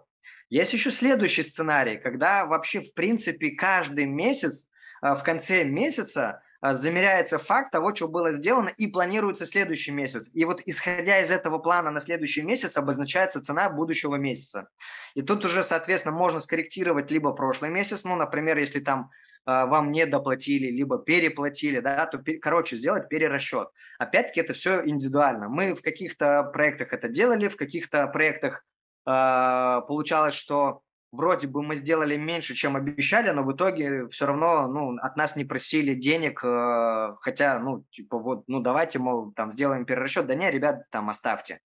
Есть 0.52 0.74
еще 0.74 0.92
следующий 0.92 1.42
сценарий, 1.42 1.98
когда 1.98 2.46
вообще, 2.46 2.82
в 2.82 2.94
принципе, 2.94 3.50
каждый 3.50 4.06
месяц, 4.06 4.70
а, 5.02 5.16
в 5.16 5.24
конце 5.24 5.64
месяца 5.64 6.44
замеряется 6.72 7.38
факт 7.38 7.72
того, 7.72 7.94
что 7.94 8.08
было 8.08 8.32
сделано, 8.32 8.70
и 8.70 8.88
планируется 8.88 9.46
следующий 9.46 9.92
месяц. 9.92 10.32
И 10.34 10.46
вот 10.46 10.62
исходя 10.66 11.20
из 11.20 11.30
этого 11.30 11.58
плана 11.58 11.92
на 11.92 12.00
следующий 12.00 12.42
месяц 12.42 12.78
обозначается 12.78 13.42
цена 13.42 13.70
будущего 13.70 14.16
месяца. 14.16 14.70
И 15.14 15.22
тут 15.22 15.44
уже, 15.44 15.62
соответственно, 15.62 16.16
можно 16.16 16.40
скорректировать 16.40 17.12
либо 17.12 17.34
прошлый 17.34 17.70
месяц, 17.70 18.06
ну, 18.06 18.16
например, 18.16 18.58
если 18.58 18.80
там 18.80 19.10
э, 19.46 19.66
вам 19.66 19.92
не 19.92 20.06
доплатили, 20.06 20.72
либо 20.72 21.00
переплатили, 21.00 21.82
да, 21.82 22.06
то, 22.06 22.24
короче, 22.42 22.78
сделать 22.78 23.10
перерасчет. 23.10 23.68
Опять-таки, 24.00 24.40
это 24.40 24.54
все 24.54 24.82
индивидуально. 24.86 25.50
Мы 25.50 25.74
в 25.74 25.82
каких-то 25.82 26.44
проектах 26.44 26.94
это 26.94 27.10
делали, 27.10 27.50
в 27.50 27.58
каких-то 27.58 28.08
проектах 28.08 28.64
э, 29.06 29.82
получалось, 29.86 30.36
что 30.36 30.83
вроде 31.14 31.48
бы 31.48 31.62
мы 31.62 31.76
сделали 31.76 32.18
меньше, 32.18 32.56
чем 32.56 32.76
обещали, 32.76 33.30
но 33.30 33.44
в 33.44 33.54
итоге 33.54 34.08
все 34.10 34.26
равно 34.26 34.68
ну, 34.68 34.98
от 34.98 35.16
нас 35.16 35.36
не 35.36 35.46
просили 35.46 35.94
денег, 35.94 36.44
э, 36.44 37.16
хотя, 37.22 37.60
ну, 37.60 37.86
типа, 37.92 38.18
вот, 38.18 38.44
ну, 38.48 38.60
давайте, 38.60 39.00
мол, 39.00 39.32
там, 39.32 39.52
сделаем 39.52 39.86
перерасчет. 39.86 40.26
Да 40.26 40.36
не, 40.36 40.50
ребят, 40.50 40.90
там, 40.90 41.10
оставьте. 41.10 41.62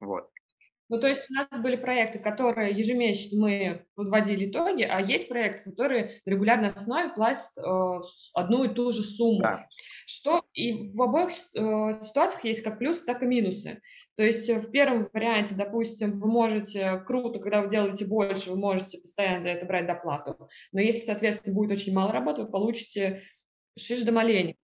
Вот. 0.00 0.28
Ну, 0.90 0.98
то 0.98 1.06
есть 1.06 1.22
у 1.30 1.34
нас 1.34 1.46
были 1.62 1.76
проекты, 1.76 2.18
которые 2.18 2.72
ежемесячно 2.72 3.40
мы 3.40 3.86
подводили 3.94 4.50
итоги, 4.50 4.82
а 4.82 5.00
есть 5.00 5.28
проекты, 5.28 5.70
которые 5.70 6.20
на 6.26 6.30
регулярной 6.30 6.70
основе 6.70 7.10
платят 7.10 7.56
э, 7.56 8.00
одну 8.34 8.64
и 8.64 8.74
ту 8.74 8.90
же 8.90 9.04
сумму. 9.04 9.40
Да. 9.40 9.66
Что 10.04 10.42
и 10.52 10.90
в 10.90 11.00
обоих 11.00 11.30
э, 11.30 11.92
ситуациях 12.02 12.44
есть 12.44 12.62
как 12.64 12.78
плюсы, 12.78 13.04
так 13.04 13.22
и 13.22 13.26
минусы. 13.26 13.80
То 14.16 14.24
есть 14.24 14.50
в 14.50 14.70
первом 14.72 15.08
варианте, 15.12 15.54
допустим, 15.54 16.10
вы 16.10 16.28
можете, 16.28 17.00
круто, 17.06 17.38
когда 17.38 17.62
вы 17.62 17.70
делаете 17.70 18.04
больше, 18.04 18.50
вы 18.50 18.56
можете 18.56 18.98
постоянно 18.98 19.44
за 19.44 19.50
это 19.50 19.66
брать 19.66 19.86
доплату. 19.86 20.48
Но 20.72 20.80
если, 20.80 21.02
соответственно, 21.02 21.54
будет 21.54 21.70
очень 21.70 21.94
мало 21.94 22.12
работы, 22.12 22.42
вы 22.42 22.50
получите 22.50 23.22
шиш 23.78 24.02
до 24.02 24.10
маленьких. 24.10 24.56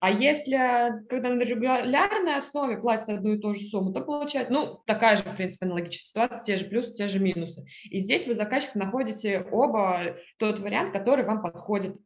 А 0.00 0.10
если, 0.10 1.06
когда 1.08 1.30
на 1.30 1.42
регулярной 1.42 2.36
основе 2.36 2.78
платят 2.78 3.08
одну 3.08 3.34
и 3.34 3.38
ту 3.38 3.52
же 3.52 3.60
сумму, 3.60 3.92
то 3.92 4.00
получается, 4.00 4.52
ну, 4.52 4.80
такая 4.86 5.16
же, 5.16 5.24
в 5.24 5.36
принципе, 5.36 5.66
аналогичная 5.66 6.26
ситуация, 6.26 6.44
те 6.44 6.56
же 6.56 6.66
плюсы, 6.66 6.92
те 6.92 7.08
же 7.08 7.18
минусы. 7.18 7.66
И 7.90 7.98
здесь 7.98 8.28
вы 8.28 8.34
заказчик 8.34 8.76
находите 8.76 9.46
оба 9.50 10.16
тот 10.38 10.60
вариант, 10.60 10.92
который 10.92 11.24
вам 11.24 11.42
подходит. 11.42 11.96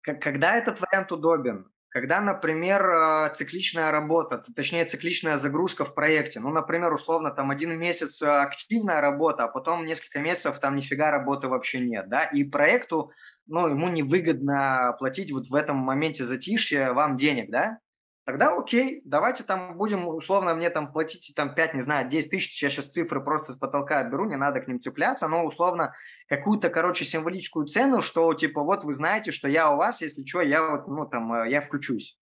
Когда 0.00 0.56
этот 0.56 0.80
вариант 0.80 1.12
удобен? 1.12 1.66
Когда, 1.88 2.20
например, 2.20 2.84
э, 2.84 3.34
цикличная 3.34 3.90
работа, 3.90 4.42
точнее, 4.54 4.84
цикличная 4.84 5.36
загрузка 5.36 5.84
в 5.84 5.94
проекте, 5.94 6.40
ну, 6.40 6.50
например, 6.50 6.92
условно, 6.92 7.30
там 7.30 7.50
один 7.50 7.78
месяц 7.78 8.20
э, 8.20 8.28
активная 8.28 9.00
работа, 9.00 9.44
а 9.44 9.48
потом 9.48 9.86
несколько 9.86 10.18
месяцев 10.18 10.58
там 10.58 10.76
нифига 10.76 11.10
работы 11.10 11.48
вообще 11.48 11.80
нет, 11.80 12.08
да, 12.08 12.24
и 12.24 12.44
проекту 12.44 13.12
ну, 13.46 13.68
ему 13.68 13.88
невыгодно 13.88 14.96
платить 14.98 15.32
вот 15.32 15.46
в 15.46 15.54
этом 15.54 15.76
моменте 15.76 16.24
затишья 16.24 16.92
вам 16.92 17.16
денег, 17.16 17.50
да, 17.50 17.78
тогда 18.26 18.56
окей, 18.56 19.02
давайте 19.04 19.44
там 19.44 19.78
будем, 19.78 20.08
условно, 20.08 20.54
мне 20.54 20.68
там 20.68 20.92
платить 20.92 21.32
там 21.36 21.54
5, 21.54 21.74
не 21.74 21.80
знаю, 21.80 22.08
10 22.08 22.30
тысяч, 22.30 22.62
я 22.62 22.68
сейчас 22.68 22.86
цифры 22.86 23.22
просто 23.22 23.52
с 23.52 23.56
потолка 23.56 24.02
беру, 24.02 24.26
не 24.26 24.36
надо 24.36 24.60
к 24.60 24.68
ним 24.68 24.80
цепляться, 24.80 25.28
но 25.28 25.44
условно 25.44 25.94
какую-то, 26.28 26.68
короче, 26.68 27.04
символическую 27.04 27.66
цену, 27.66 28.00
что 28.00 28.34
типа 28.34 28.62
вот 28.62 28.82
вы 28.82 28.92
знаете, 28.92 29.30
что 29.30 29.48
я 29.48 29.70
у 29.70 29.76
вас, 29.76 30.02
если 30.02 30.24
что, 30.26 30.42
я 30.42 30.68
вот, 30.68 30.88
ну 30.88 31.06
там, 31.06 31.32
э, 31.32 31.50
я 31.50 31.62
включусь. 31.62 32.18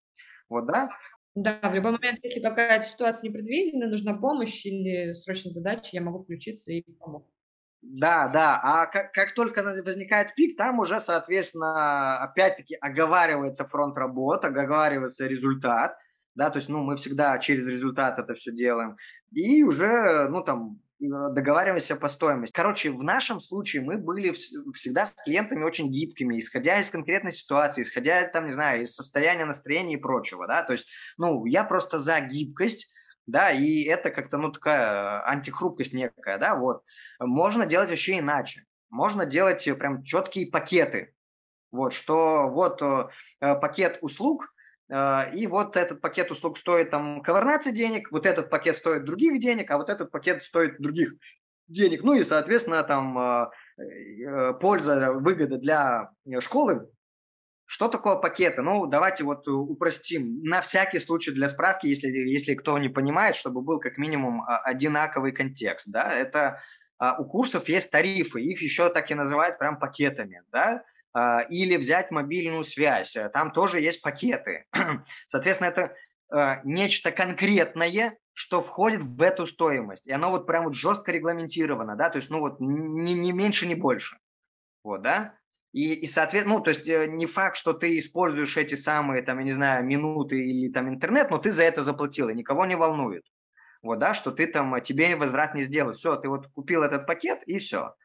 Вот, 0.51 0.67
да? 0.67 0.91
Да, 1.35 1.59
в 1.63 1.75
любой 1.75 1.93
момент, 1.93 2.21
если 2.23 2.41
какая-то 2.41 2.87
ситуация 2.87 3.29
непредвиденная, 3.29 3.89
нужна 3.89 4.15
помощь 4.15 4.65
или 4.67 5.13
срочная 5.15 5.51
задача, 5.51 5.89
я 5.93 6.01
могу 6.01 6.19
включиться 6.19 6.71
и 6.71 6.83
помочь. 7.01 7.25
Да, 7.87 8.29
да. 8.29 8.61
А 8.63 8.87
как, 8.87 9.13
как 9.13 9.35
только 9.35 9.63
возникает 9.63 10.35
пик, 10.35 10.57
там 10.57 10.79
уже, 10.79 10.99
соответственно, 10.99 12.19
опять-таки 12.23 12.77
оговаривается 12.81 13.67
фронт 13.67 13.97
работ, 13.99 14.45
оговаривается 14.45 15.27
результат. 15.27 15.95
да, 16.35 16.51
то 16.51 16.59
есть, 16.59 16.69
ну, 16.69 16.83
мы 16.83 16.97
всегда 16.97 17.39
через 17.39 17.67
результат 17.67 18.19
это 18.19 18.35
все 18.35 18.53
делаем, 18.53 18.97
и 19.33 19.63
уже, 19.63 20.29
ну, 20.31 20.43
там, 20.43 20.81
договариваемся 20.99 21.97
по 21.97 22.09
стоимости. 22.09 22.55
Короче, 22.55 22.91
в 22.91 23.03
нашем 23.05 23.39
случае 23.41 23.83
мы 23.83 23.99
были 23.99 24.33
всегда 24.75 25.05
с 25.07 25.15
клиентами 25.25 25.65
очень 25.65 25.91
гибкими, 25.91 26.39
исходя 26.39 26.81
из 26.81 26.91
конкретной 26.91 27.33
ситуации, 27.33 27.83
исходя, 27.83 28.27
там, 28.29 28.47
не 28.47 28.53
знаю, 28.53 28.83
из 28.83 28.95
состояния 28.95 29.45
настроения 29.45 29.95
и 29.95 30.01
прочего, 30.01 30.47
да, 30.47 30.63
то 30.63 30.73
есть, 30.73 30.87
ну, 31.19 31.45
я 31.47 31.65
просто 31.65 31.99
за 31.99 32.21
гибкость, 32.21 32.94
да, 33.27 33.51
и 33.51 33.83
это 33.83 34.11
как-то, 34.11 34.37
ну, 34.37 34.53
такая 34.53 35.23
антихрупкость 35.27 35.95
некая, 35.95 36.39
да, 36.39 36.57
вот. 36.57 36.83
Можно 37.19 37.67
делать 37.67 37.91
вообще 37.91 38.19
иначе. 38.19 38.65
Можно 38.91 39.27
делать 39.27 39.69
прям 39.79 40.05
четкие 40.05 40.51
пакеты, 40.51 41.15
вот, 41.73 41.93
что 41.93 42.49
вот 42.49 42.81
э, 42.83 43.09
пакет 43.41 43.99
услуг, 44.03 44.55
э, 44.89 45.35
и 45.35 45.47
вот 45.47 45.77
этот 45.77 46.01
пакет 46.01 46.31
услуг 46.31 46.59
стоит 46.59 46.91
там 46.91 47.23
ковырнаться 47.23 47.73
денег, 47.73 48.13
вот 48.13 48.27
этот 48.27 48.51
пакет 48.51 48.77
стоит 48.77 49.05
других 49.05 49.41
денег, 49.41 49.71
а 49.71 49.79
вот 49.79 49.91
этот 49.91 50.11
пакет 50.11 50.45
стоит 50.45 50.81
других 50.81 51.15
денег. 51.67 52.05
Ну 52.05 52.15
и, 52.15 52.23
соответственно, 52.23 52.85
там 52.85 53.19
э, 53.19 53.47
э 53.79 54.53
польза, 54.61 55.13
выгода 55.13 55.57
для 55.57 56.11
школы 56.41 56.89
что 57.67 57.89
такое 57.89 58.17
пакеты? 58.17 58.63
Ну, 58.63 58.87
давайте 58.87 59.25
вот 59.25 59.49
упростим. 59.49 60.43
На 60.43 60.61
всякий 60.61 60.99
случай 60.99 61.33
для 61.33 61.49
справки, 61.49 61.87
если, 61.87 62.09
если 62.09 62.55
кто 62.55 62.79
не 62.79 62.89
понимает, 62.89 63.37
чтобы 63.37 63.63
был 63.63 63.81
как 63.81 63.97
минимум 63.97 64.43
а, 64.43 64.59
одинаковый 64.59 65.33
контекст, 65.33 65.91
да, 65.91 66.13
это 66.13 66.61
а, 66.99 67.17
у 67.19 67.25
курсов 67.25 67.69
есть 67.69 67.91
тарифы, 67.91 68.43
их 68.43 68.61
еще 68.61 68.91
так 68.91 69.11
и 69.11 69.15
называют 69.15 69.59
прям 69.59 69.79
пакетами, 69.79 70.43
да, 70.53 70.85
а, 71.15 71.41
или 71.49 71.77
взять 71.77 72.11
мобильную 72.11 72.65
связь, 72.65 73.17
там 73.33 73.51
тоже 73.51 73.81
есть 73.81 74.03
пакеты. 74.03 74.67
Соответственно, 75.27 75.69
это 75.69 75.97
нечто 76.65 77.13
конкретное, 77.13 78.19
что 78.33 78.61
входит 78.61 79.03
в 79.03 79.23
эту 79.23 79.47
стоимость, 79.47 80.07
и 80.07 80.13
оно 80.13 80.31
вот 80.31 80.47
прям 80.47 80.65
вот 80.65 80.75
жестко 80.75 81.13
регламентировано, 81.13 81.97
да, 81.97 82.11
то 82.11 82.17
есть, 82.17 82.31
ну 82.31 82.41
вот, 82.41 82.59
не, 82.61 83.15
не 83.15 83.33
меньше, 83.33 83.67
не 83.67 83.77
больше, 83.77 84.19
вот, 84.83 85.03
да, 85.03 85.35
и, 85.75 85.93
и 85.93 86.07
соответственно, 86.07 86.59
ну, 86.59 86.63
то 86.63 86.69
есть 86.69 86.89
э, 86.89 87.09
не 87.09 87.27
факт, 87.27 87.57
что 87.57 87.73
ты 87.73 87.99
используешь 87.99 88.57
эти 88.57 88.77
самые, 88.77 89.23
там, 89.23 89.41
я 89.41 89.45
не 89.45 89.51
знаю, 89.51 89.85
минуты 89.85 90.39
или 90.39 90.71
там 90.71 90.89
интернет, 90.89 91.33
но 91.33 91.39
ты 91.39 91.51
за 91.51 91.65
это 91.65 91.83
заплатил, 91.83 92.29
и 92.29 92.35
никого 92.35 92.65
не 92.65 92.77
волнует. 92.77 93.25
Вот, 93.83 93.99
да, 93.99 94.15
что 94.15 94.31
ты 94.31 94.47
там, 94.47 94.81
тебе 94.83 95.17
возврат 95.17 95.57
не 95.57 95.63
сделают. 95.63 95.97
Все, 95.97 96.15
ты 96.15 96.29
вот 96.29 96.47
купил 96.47 96.85
этот 96.85 97.09
пакет, 97.09 97.43
и 97.47 97.59
все. 97.59 97.97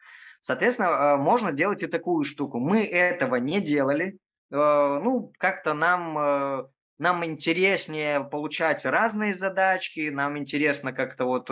Соответственно, 0.42 0.88
э, 0.88 1.18
можно 1.18 1.52
делать 1.52 1.84
и 1.84 1.88
такую 1.88 2.24
штуку. 2.24 2.58
Мы 2.58 2.88
этого 2.88 3.36
не 3.36 3.62
делали. 3.62 4.18
Э, 4.50 5.00
ну, 5.04 5.32
как-то 5.38 5.76
нам 5.76 6.72
нам 6.98 7.24
интереснее 7.24 8.26
получать 8.26 8.84
разные 8.84 9.34
задачки, 9.34 10.10
нам 10.10 10.38
интересно 10.38 10.92
как-то 10.92 11.24
вот 11.24 11.50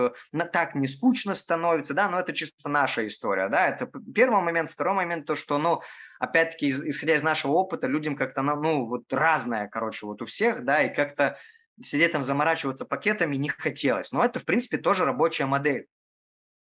так 0.51 0.75
не 0.75 0.88
скучно 0.88 1.36
становится, 1.36 1.93
да, 1.93 2.09
но 2.09 2.19
это 2.19 2.33
чисто 2.33 2.67
наша 2.67 3.07
история, 3.07 3.47
да, 3.47 3.69
это 3.69 3.89
первый 4.13 4.41
момент, 4.41 4.69
второй 4.69 4.93
момент 4.93 5.25
то, 5.25 5.36
что, 5.36 5.57
ну, 5.57 5.81
опять-таки, 6.19 6.69
исходя 6.69 7.15
из 7.15 7.24
нашего 7.24 7.53
опыта, 7.53 7.88
людям 7.88 8.15
как-то, 8.15 8.41
ну, 8.41 8.86
вот 8.86 9.12
разное, 9.12 9.67
короче, 9.67 10.05
вот 10.05 10.21
у 10.21 10.25
всех, 10.25 10.63
да, 10.63 10.83
и 10.83 10.93
как-то 10.93 11.38
сидеть 11.81 12.12
там 12.12 12.24
заморачиваться 12.24 12.86
пакетами 12.86 13.36
не 13.36 13.50
хотелось. 13.50 14.12
Но 14.12 14.24
это, 14.24 14.39
в 14.39 14.45
принципе, 14.45 14.77
тоже 14.77 15.05
рабочая 15.05 15.45
модель. 15.45 15.88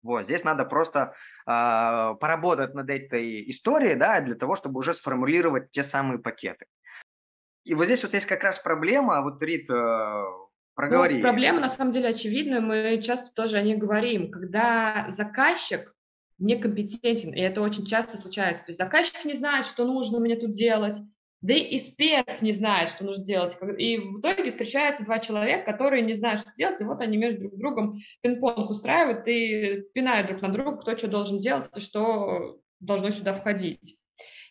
Вот, 0.03 0.25
здесь 0.25 0.45
надо 0.45 0.65
просто 0.65 1.15
э, 1.47 2.15
поработать 2.21 2.75
над 2.75 2.89
этой 2.89 3.49
историей, 3.51 3.97
да, 3.97 4.21
для 4.21 4.35
того, 4.35 4.57
чтобы 4.57 4.79
уже 4.79 4.95
сформулировать 4.95 5.71
те 5.71 5.83
самые 5.83 6.19
пакеты. 6.19 6.67
И 7.65 7.75
вот 7.75 7.85
здесь 7.85 8.03
вот 8.03 8.15
есть 8.15 8.27
как 8.27 8.43
раз 8.43 8.59
проблема, 8.59 9.21
вот, 9.21 9.43
Рит, 9.43 9.69
э, 9.69 10.25
проговори. 10.75 11.17
Ну, 11.17 11.23
проблема, 11.23 11.61
на 11.61 11.69
самом 11.69 11.91
деле, 11.91 12.09
очевидна, 12.09 12.61
мы 12.61 13.01
часто 13.03 13.35
тоже 13.35 13.59
о 13.59 13.63
ней 13.63 13.77
говорим. 13.77 14.31
Когда 14.31 15.05
заказчик 15.09 15.95
некомпетентен, 16.41 17.33
и 17.33 17.41
это 17.41 17.61
очень 17.63 17.87
часто 17.87 18.17
случается. 18.17 18.65
То 18.65 18.71
есть 18.71 18.79
заказчик 18.79 19.25
не 19.25 19.35
знает, 19.35 19.67
что 19.67 19.85
нужно 19.85 20.19
мне 20.19 20.37
тут 20.37 20.51
делать, 20.51 20.97
да 21.43 21.55
и 21.55 21.79
спец 21.79 22.43
не 22.43 22.53
знает, 22.53 22.89
что 22.89 23.05
нужно 23.05 23.25
делать. 23.25 23.57
И 23.79 23.99
в 23.99 24.21
итоге 24.21 24.51
встречаются 24.51 25.05
два 25.05 25.21
человека, 25.21 25.71
которые 25.71 26.03
не 26.03 26.13
знают, 26.13 26.41
что 26.41 26.51
делать, 26.57 26.81
и 26.81 26.85
вот 26.85 27.01
они 27.01 27.17
между 27.17 27.43
друг 27.43 27.59
другом 27.59 27.95
пинг-понг 28.23 28.69
устраивают 28.69 29.27
и 29.29 29.83
пинают 29.95 30.27
друг 30.27 30.43
на 30.43 30.49
друга, 30.49 30.77
кто 30.77 30.97
что 30.97 31.09
должен 31.09 31.39
делать 31.39 31.69
и 31.77 31.81
что 31.81 32.59
должно 32.81 33.11
сюда 33.11 33.33
входить. 33.33 33.97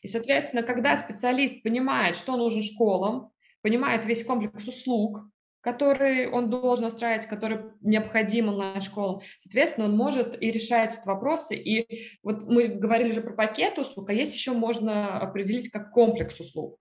И, 0.01 0.07
соответственно, 0.07 0.63
когда 0.63 0.97
специалист 0.97 1.61
понимает, 1.61 2.15
что 2.15 2.37
нужно 2.37 2.61
школам, 2.61 3.31
понимает 3.61 4.05
весь 4.05 4.23
комплекс 4.23 4.67
услуг, 4.67 5.19
который 5.61 6.29
он 6.29 6.49
должен 6.49 6.85
устраивать, 6.85 7.25
который 7.25 7.71
необходим 7.81 8.49
онлайн-школам. 8.49 9.21
Соответственно, 9.39 9.87
он 9.87 9.97
может 9.97 10.41
и 10.41 10.51
решать 10.51 10.97
эти 10.97 11.07
вопросы. 11.07 11.55
И 11.55 12.17
вот 12.23 12.43
мы 12.43 12.67
говорили 12.67 13.11
же 13.11 13.21
про 13.21 13.33
пакет 13.33 13.77
услуг, 13.77 14.09
а 14.09 14.13
есть 14.13 14.33
еще 14.33 14.53
можно 14.53 15.19
определить 15.19 15.69
как 15.69 15.91
комплекс 15.91 16.39
услуг. 16.39 16.77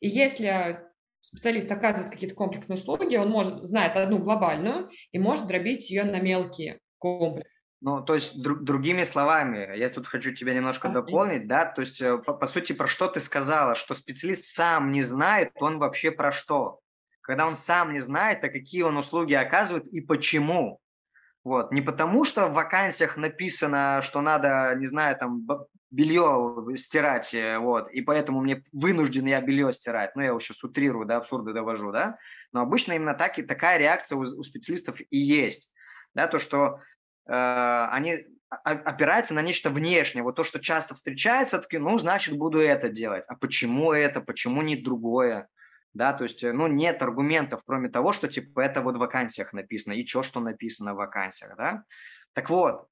И 0.00 0.08
если 0.08 0.80
специалист 1.20 1.70
оказывает 1.70 2.10
какие-то 2.10 2.34
комплексные 2.34 2.76
услуги, 2.76 3.16
он 3.16 3.30
может 3.30 3.64
знает 3.64 3.96
одну 3.96 4.18
глобальную 4.18 4.90
и 5.12 5.18
может 5.18 5.46
дробить 5.46 5.88
ее 5.90 6.04
на 6.04 6.20
мелкие 6.20 6.80
комплексы. 6.98 7.48
Ну, 7.84 8.00
то 8.00 8.14
есть, 8.14 8.40
друг, 8.40 8.62
другими 8.62 9.02
словами, 9.02 9.76
я 9.76 9.88
тут 9.88 10.06
хочу 10.06 10.32
тебя 10.32 10.54
немножко 10.54 10.86
okay. 10.86 10.92
дополнить, 10.92 11.48
да, 11.48 11.64
то 11.64 11.80
есть, 11.80 12.00
э, 12.00 12.16
по, 12.18 12.32
по 12.32 12.46
сути, 12.46 12.72
про 12.72 12.86
что 12.86 13.08
ты 13.08 13.18
сказала, 13.18 13.74
что 13.74 13.94
специалист 13.94 14.44
сам 14.44 14.92
не 14.92 15.02
знает, 15.02 15.50
он 15.56 15.80
вообще 15.80 16.12
про 16.12 16.30
что 16.30 16.78
когда 17.22 17.46
он 17.46 17.56
сам 17.56 17.92
не 17.92 18.00
знает, 18.00 18.44
а 18.44 18.48
какие 18.48 18.82
он 18.82 18.96
услуги 18.96 19.34
оказывает 19.34 19.86
и 19.86 20.00
почему. 20.00 20.80
Вот. 21.44 21.72
Не 21.72 21.80
потому, 21.80 22.24
что 22.24 22.48
в 22.48 22.54
вакансиях 22.54 23.16
написано, 23.16 24.00
что 24.02 24.20
надо, 24.20 24.74
не 24.76 24.86
знаю, 24.86 25.16
там, 25.16 25.46
белье 25.90 26.64
стирать, 26.76 27.34
э, 27.34 27.58
вот, 27.58 27.90
и 27.90 28.00
поэтому 28.00 28.40
мне 28.40 28.64
вынужден 28.72 29.26
я 29.26 29.40
белье 29.40 29.72
стирать. 29.72 30.16
Ну, 30.16 30.22
я 30.22 30.28
его 30.28 30.40
сейчас 30.40 30.64
утрирую, 30.64 31.06
да, 31.06 31.18
абсурды 31.18 31.52
довожу, 31.52 31.92
да. 31.92 32.16
Но 32.52 32.62
обычно 32.62 32.92
именно 32.92 33.14
так, 33.14 33.38
и 33.38 33.42
такая 33.42 33.78
реакция 33.78 34.16
у, 34.16 34.20
у 34.20 34.42
специалистов 34.42 35.00
и 35.00 35.18
есть. 35.18 35.70
Да, 36.14 36.28
то, 36.28 36.38
что 36.38 36.80
э, 37.26 37.32
они 37.90 38.26
опираются 38.64 39.34
на 39.34 39.42
нечто 39.42 39.70
внешнее. 39.70 40.22
Вот 40.22 40.36
то, 40.36 40.44
что 40.44 40.60
часто 40.60 40.94
встречается, 40.94 41.58
такие, 41.58 41.80
ну, 41.80 41.96
значит, 41.98 42.36
буду 42.36 42.60
это 42.60 42.88
делать. 42.88 43.24
А 43.28 43.34
почему 43.34 43.92
это? 43.92 44.20
Почему 44.20 44.62
не 44.62 44.76
другое? 44.76 45.48
Да, 45.94 46.12
то 46.12 46.24
есть, 46.24 46.42
э, 46.42 46.52
ну, 46.52 46.66
нет 46.66 47.02
аргументов, 47.02 47.62
кроме 47.66 47.88
того, 47.88 48.12
что, 48.12 48.28
типа, 48.28 48.60
это 48.60 48.80
вот 48.80 48.96
в 48.96 48.98
вакансиях 48.98 49.52
написано, 49.52 49.92
и 49.94 50.06
что, 50.06 50.22
что 50.22 50.40
написано 50.40 50.94
в 50.94 50.98
вакансиях, 50.98 51.56
да. 51.56 51.84
Так 52.32 52.48
вот, 52.50 52.86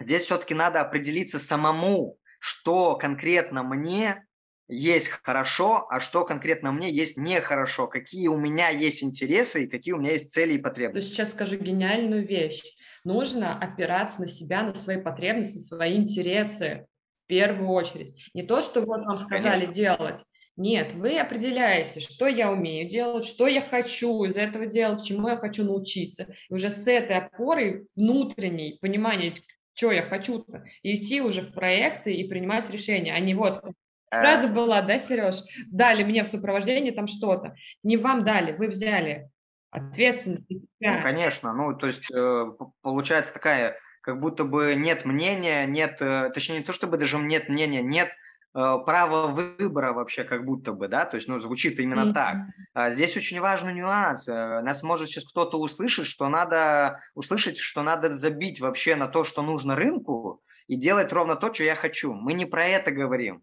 здесь 0.00 0.22
все-таки 0.22 0.54
надо 0.54 0.80
определиться 0.80 1.38
самому, 1.38 2.18
что 2.38 2.96
конкретно 2.96 3.62
мне 3.62 4.24
есть 4.68 5.08
хорошо, 5.08 5.86
а 5.90 6.00
что 6.00 6.24
конкретно 6.24 6.72
мне 6.72 6.90
есть 6.90 7.18
нехорошо, 7.18 7.88
какие 7.88 8.28
у 8.28 8.38
меня 8.38 8.68
есть 8.68 9.02
интересы 9.02 9.64
и 9.64 9.68
какие 9.68 9.94
у 9.94 9.98
меня 9.98 10.12
есть 10.12 10.32
цели 10.32 10.54
и 10.54 10.58
потребности. 10.58 11.08
То 11.08 11.14
сейчас 11.14 11.32
скажу 11.32 11.56
гениальную 11.56 12.24
вещь. 12.24 12.62
Нужно 13.04 13.58
опираться 13.58 14.20
на 14.20 14.26
себя, 14.26 14.62
на 14.62 14.74
свои 14.74 15.00
потребности, 15.00 15.56
на 15.56 15.62
свои 15.62 15.96
интересы 15.96 16.86
в 17.24 17.26
первую 17.26 17.70
очередь. 17.70 18.30
Не 18.32 18.42
то, 18.42 18.62
что 18.62 18.82
вот 18.82 19.04
вам 19.04 19.20
сказали 19.20 19.66
Конечно. 19.66 19.74
делать, 19.74 20.24
нет, 20.56 20.92
вы 20.92 21.18
определяете, 21.18 22.00
что 22.00 22.26
я 22.26 22.50
умею 22.50 22.88
делать, 22.88 23.24
что 23.24 23.46
я 23.46 23.62
хочу 23.62 24.24
из 24.24 24.36
этого 24.36 24.66
делать, 24.66 25.04
чему 25.04 25.28
я 25.28 25.36
хочу 25.36 25.64
научиться. 25.64 26.26
И 26.48 26.54
уже 26.54 26.70
с 26.70 26.86
этой 26.86 27.16
опорой 27.16 27.86
внутренней, 27.96 28.78
понимания, 28.80 29.34
что 29.74 29.92
я 29.92 30.02
хочу 30.02 30.44
идти 30.82 31.22
уже 31.22 31.40
в 31.40 31.54
проекты 31.54 32.12
и 32.12 32.28
принимать 32.28 32.70
решения, 32.70 33.14
а 33.14 33.20
не 33.20 33.34
вот 33.34 33.64
фраза 34.10 34.48
была, 34.48 34.82
да, 34.82 34.98
Сереж, 34.98 35.36
дали 35.70 36.04
мне 36.04 36.24
в 36.24 36.28
сопровождении 36.28 36.90
там 36.90 37.06
что-то. 37.06 37.54
Не 37.82 37.96
вам 37.96 38.24
дали, 38.24 38.52
вы 38.52 38.66
взяли 38.66 39.30
ответственность. 39.70 40.68
Ну, 40.80 41.02
конечно, 41.02 41.54
ну, 41.54 41.74
то 41.74 41.86
есть 41.86 42.10
э, 42.12 42.52
получается 42.82 43.32
такая, 43.32 43.78
как 44.02 44.20
будто 44.20 44.44
бы 44.44 44.74
нет 44.74 45.04
мнения, 45.04 45.64
нет, 45.64 46.02
э, 46.02 46.30
точнее, 46.34 46.58
не 46.58 46.64
то 46.64 46.72
чтобы 46.72 46.98
даже 46.98 47.18
нет 47.18 47.48
мнения, 47.48 47.80
нет 47.80 48.10
Э, 48.10 48.29
право 48.52 49.28
выбора 49.28 49.92
вообще 49.92 50.24
как 50.24 50.44
будто 50.44 50.72
бы, 50.72 50.88
да, 50.88 51.04
то 51.04 51.16
есть, 51.16 51.28
ну, 51.28 51.38
звучит 51.38 51.78
именно 51.78 52.08
mm-hmm. 52.08 52.12
так. 52.12 52.36
А 52.74 52.90
здесь 52.90 53.16
очень 53.16 53.40
важный 53.40 53.74
нюанс. 53.74 54.28
Э, 54.28 54.60
нас 54.62 54.82
может 54.82 55.08
сейчас 55.08 55.24
кто-то 55.24 55.58
услышать, 55.58 56.06
что 56.06 56.28
надо 56.28 57.00
услышать, 57.14 57.58
что 57.58 57.82
надо 57.82 58.10
забить 58.10 58.60
вообще 58.60 58.96
на 58.96 59.06
то, 59.06 59.22
что 59.22 59.42
нужно 59.42 59.76
рынку 59.76 60.42
и 60.66 60.76
делать 60.76 61.12
ровно 61.12 61.36
то, 61.36 61.52
что 61.52 61.64
я 61.64 61.76
хочу. 61.76 62.12
Мы 62.12 62.32
не 62.32 62.44
про 62.44 62.66
это 62.66 62.90
говорим. 62.90 63.42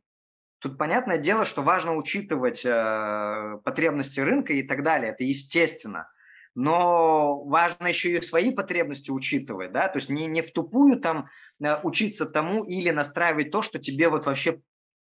Тут 0.60 0.78
понятное 0.78 1.18
дело, 1.18 1.46
что 1.46 1.62
важно 1.62 1.96
учитывать 1.96 2.66
э, 2.66 3.60
потребности 3.64 4.20
рынка 4.20 4.54
и 4.54 4.64
так 4.64 4.84
далее. 4.84 5.12
Это 5.12 5.24
естественно. 5.24 6.10
Но 6.56 7.44
важно 7.44 7.88
еще 7.88 8.18
и 8.18 8.22
свои 8.22 8.52
потребности 8.52 9.12
учитывать, 9.12 9.72
да, 9.72 9.88
то 9.90 9.98
есть 9.98 10.10
не, 10.10 10.26
не 10.26 10.42
в 10.42 10.52
тупую 10.52 11.00
там 11.00 11.28
э, 11.64 11.80
учиться 11.84 12.26
тому 12.26 12.64
или 12.64 12.90
настраивать 12.90 13.52
то, 13.52 13.62
что 13.62 13.78
тебе 13.78 14.10
вот 14.10 14.26
вообще 14.26 14.60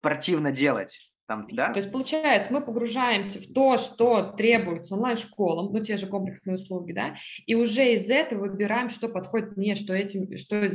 противно 0.03 0.51
делать. 0.51 1.09
Там, 1.25 1.47
да? 1.49 1.71
То 1.71 1.77
есть, 1.77 1.89
получается, 1.89 2.51
мы 2.51 2.59
погружаемся 2.59 3.39
в 3.39 3.53
то, 3.53 3.77
что 3.77 4.33
требуется 4.33 4.93
онлайн-школам, 4.95 5.71
ну, 5.71 5.79
те 5.79 5.95
же 5.95 6.05
комплексные 6.05 6.55
услуги, 6.55 6.91
да, 6.91 7.15
и 7.45 7.55
уже 7.55 7.93
из 7.93 8.09
этого 8.09 8.49
выбираем, 8.49 8.89
что 8.89 9.07
подходит 9.07 9.55
мне, 9.55 9.75
что 9.75 9.93
этим, 9.93 10.35
что, 10.35 10.67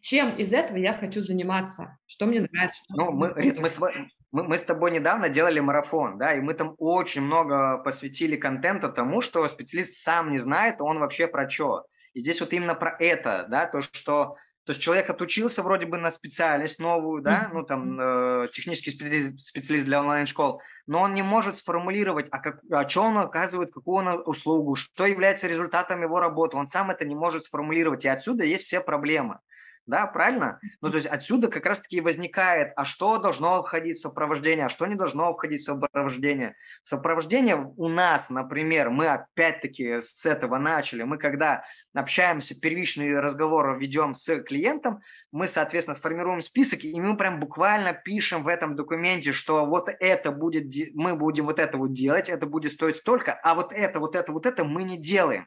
чем 0.00 0.36
из 0.36 0.52
этого 0.52 0.76
я 0.76 0.94
хочу 0.94 1.20
заниматься, 1.20 1.98
что 2.06 2.26
мне 2.26 2.46
нравится. 2.48 2.80
Ну, 2.90 3.10
мы, 3.10 3.34
мы, 3.34 3.68
с 3.68 3.76
мы, 3.80 4.08
мы 4.30 4.56
с 4.56 4.62
тобой 4.62 4.92
недавно 4.92 5.28
делали 5.28 5.58
марафон, 5.58 6.16
да, 6.16 6.32
и 6.32 6.40
мы 6.40 6.54
там 6.54 6.76
очень 6.78 7.22
много 7.22 7.78
посвятили 7.78 8.36
контента 8.36 8.88
тому, 8.88 9.20
что 9.20 9.48
специалист 9.48 9.96
сам 9.96 10.30
не 10.30 10.38
знает, 10.38 10.80
он 10.80 11.00
вообще 11.00 11.26
про 11.26 11.50
что. 11.50 11.86
И 12.12 12.20
здесь 12.20 12.40
вот 12.40 12.52
именно 12.52 12.76
про 12.76 12.96
это, 13.00 13.46
да, 13.50 13.66
то, 13.66 13.80
что 13.80 14.36
то 14.70 14.72
есть 14.72 14.82
человек 14.82 15.10
отучился 15.10 15.64
вроде 15.64 15.84
бы 15.84 15.98
на 15.98 16.12
специальность 16.12 16.78
новую, 16.78 17.22
да, 17.22 17.50
ну 17.52 17.64
там 17.64 17.98
э, 17.98 18.48
технический 18.52 18.92
специалист, 18.92 19.40
специалист 19.40 19.84
для 19.84 19.98
онлайн-школ, 19.98 20.62
но 20.86 21.00
он 21.00 21.12
не 21.12 21.22
может 21.22 21.56
сформулировать, 21.56 22.28
а, 22.30 22.38
как, 22.38 22.60
а 22.70 22.88
что 22.88 23.02
он 23.02 23.18
оказывает, 23.18 23.72
какую 23.72 23.96
он 23.96 24.22
услугу, 24.26 24.76
что 24.76 25.06
является 25.06 25.48
результатом 25.48 26.02
его 26.02 26.20
работы. 26.20 26.56
Он 26.56 26.68
сам 26.68 26.92
это 26.92 27.04
не 27.04 27.16
может 27.16 27.42
сформулировать, 27.42 28.04
и 28.04 28.08
отсюда 28.08 28.44
есть 28.44 28.62
все 28.62 28.80
проблемы 28.80 29.40
да, 29.90 30.06
правильно? 30.06 30.58
Ну, 30.80 30.88
то 30.88 30.96
есть 30.96 31.06
отсюда 31.06 31.48
как 31.48 31.66
раз-таки 31.66 32.00
возникает, 32.00 32.72
а 32.76 32.84
что 32.84 33.18
должно 33.18 33.62
входить 33.62 33.98
в 33.98 34.00
сопровождение, 34.00 34.66
а 34.66 34.68
что 34.70 34.86
не 34.86 34.94
должно 34.94 35.32
входить 35.34 35.60
в 35.60 35.64
сопровождение. 35.64 36.54
Сопровождение 36.82 37.72
у 37.76 37.88
нас, 37.88 38.30
например, 38.30 38.90
мы 38.90 39.08
опять-таки 39.08 40.00
с 40.00 40.24
этого 40.24 40.58
начали, 40.58 41.02
мы 41.02 41.18
когда 41.18 41.64
общаемся, 41.92 42.58
первичный 42.58 43.18
разговор 43.20 43.76
ведем 43.78 44.14
с 44.14 44.42
клиентом, 44.42 45.00
мы, 45.32 45.46
соответственно, 45.46 45.96
сформируем 45.96 46.40
список, 46.40 46.84
и 46.84 47.00
мы 47.00 47.16
прям 47.16 47.40
буквально 47.40 47.92
пишем 47.92 48.44
в 48.44 48.48
этом 48.48 48.76
документе, 48.76 49.32
что 49.32 49.66
вот 49.66 49.88
это 49.88 50.30
будет, 50.30 50.72
мы 50.94 51.16
будем 51.16 51.46
вот 51.46 51.58
это 51.58 51.76
вот 51.76 51.92
делать, 51.92 52.28
это 52.28 52.46
будет 52.46 52.72
стоить 52.72 52.96
столько, 52.96 53.32
а 53.32 53.54
вот 53.54 53.72
это, 53.72 53.98
вот 54.00 54.14
это, 54.14 54.32
вот 54.32 54.46
это 54.46 54.64
мы 54.64 54.84
не 54.84 54.98
делаем. 54.98 55.46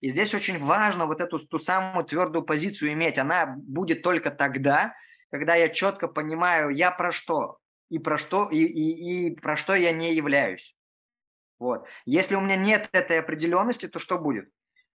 И 0.00 0.08
здесь 0.08 0.34
очень 0.34 0.58
важно 0.58 1.06
вот 1.06 1.20
эту 1.20 1.38
ту 1.38 1.58
самую 1.58 2.04
твердую 2.04 2.42
позицию 2.42 2.92
иметь. 2.92 3.18
Она 3.18 3.46
будет 3.46 4.02
только 4.02 4.30
тогда, 4.30 4.94
когда 5.30 5.54
я 5.54 5.68
четко 5.68 6.08
понимаю, 6.08 6.70
я 6.70 6.90
про 6.90 7.12
что 7.12 7.58
и 7.90 7.98
про 7.98 8.18
что 8.18 8.48
и, 8.48 8.58
и, 8.58 9.28
и 9.28 9.34
про 9.34 9.56
что 9.56 9.74
я 9.74 9.92
не 9.92 10.14
являюсь. 10.14 10.74
Вот. 11.58 11.86
Если 12.06 12.34
у 12.34 12.40
меня 12.40 12.56
нет 12.56 12.88
этой 12.92 13.20
определенности, 13.20 13.86
то 13.86 13.98
что 13.98 14.18
будет? 14.18 14.48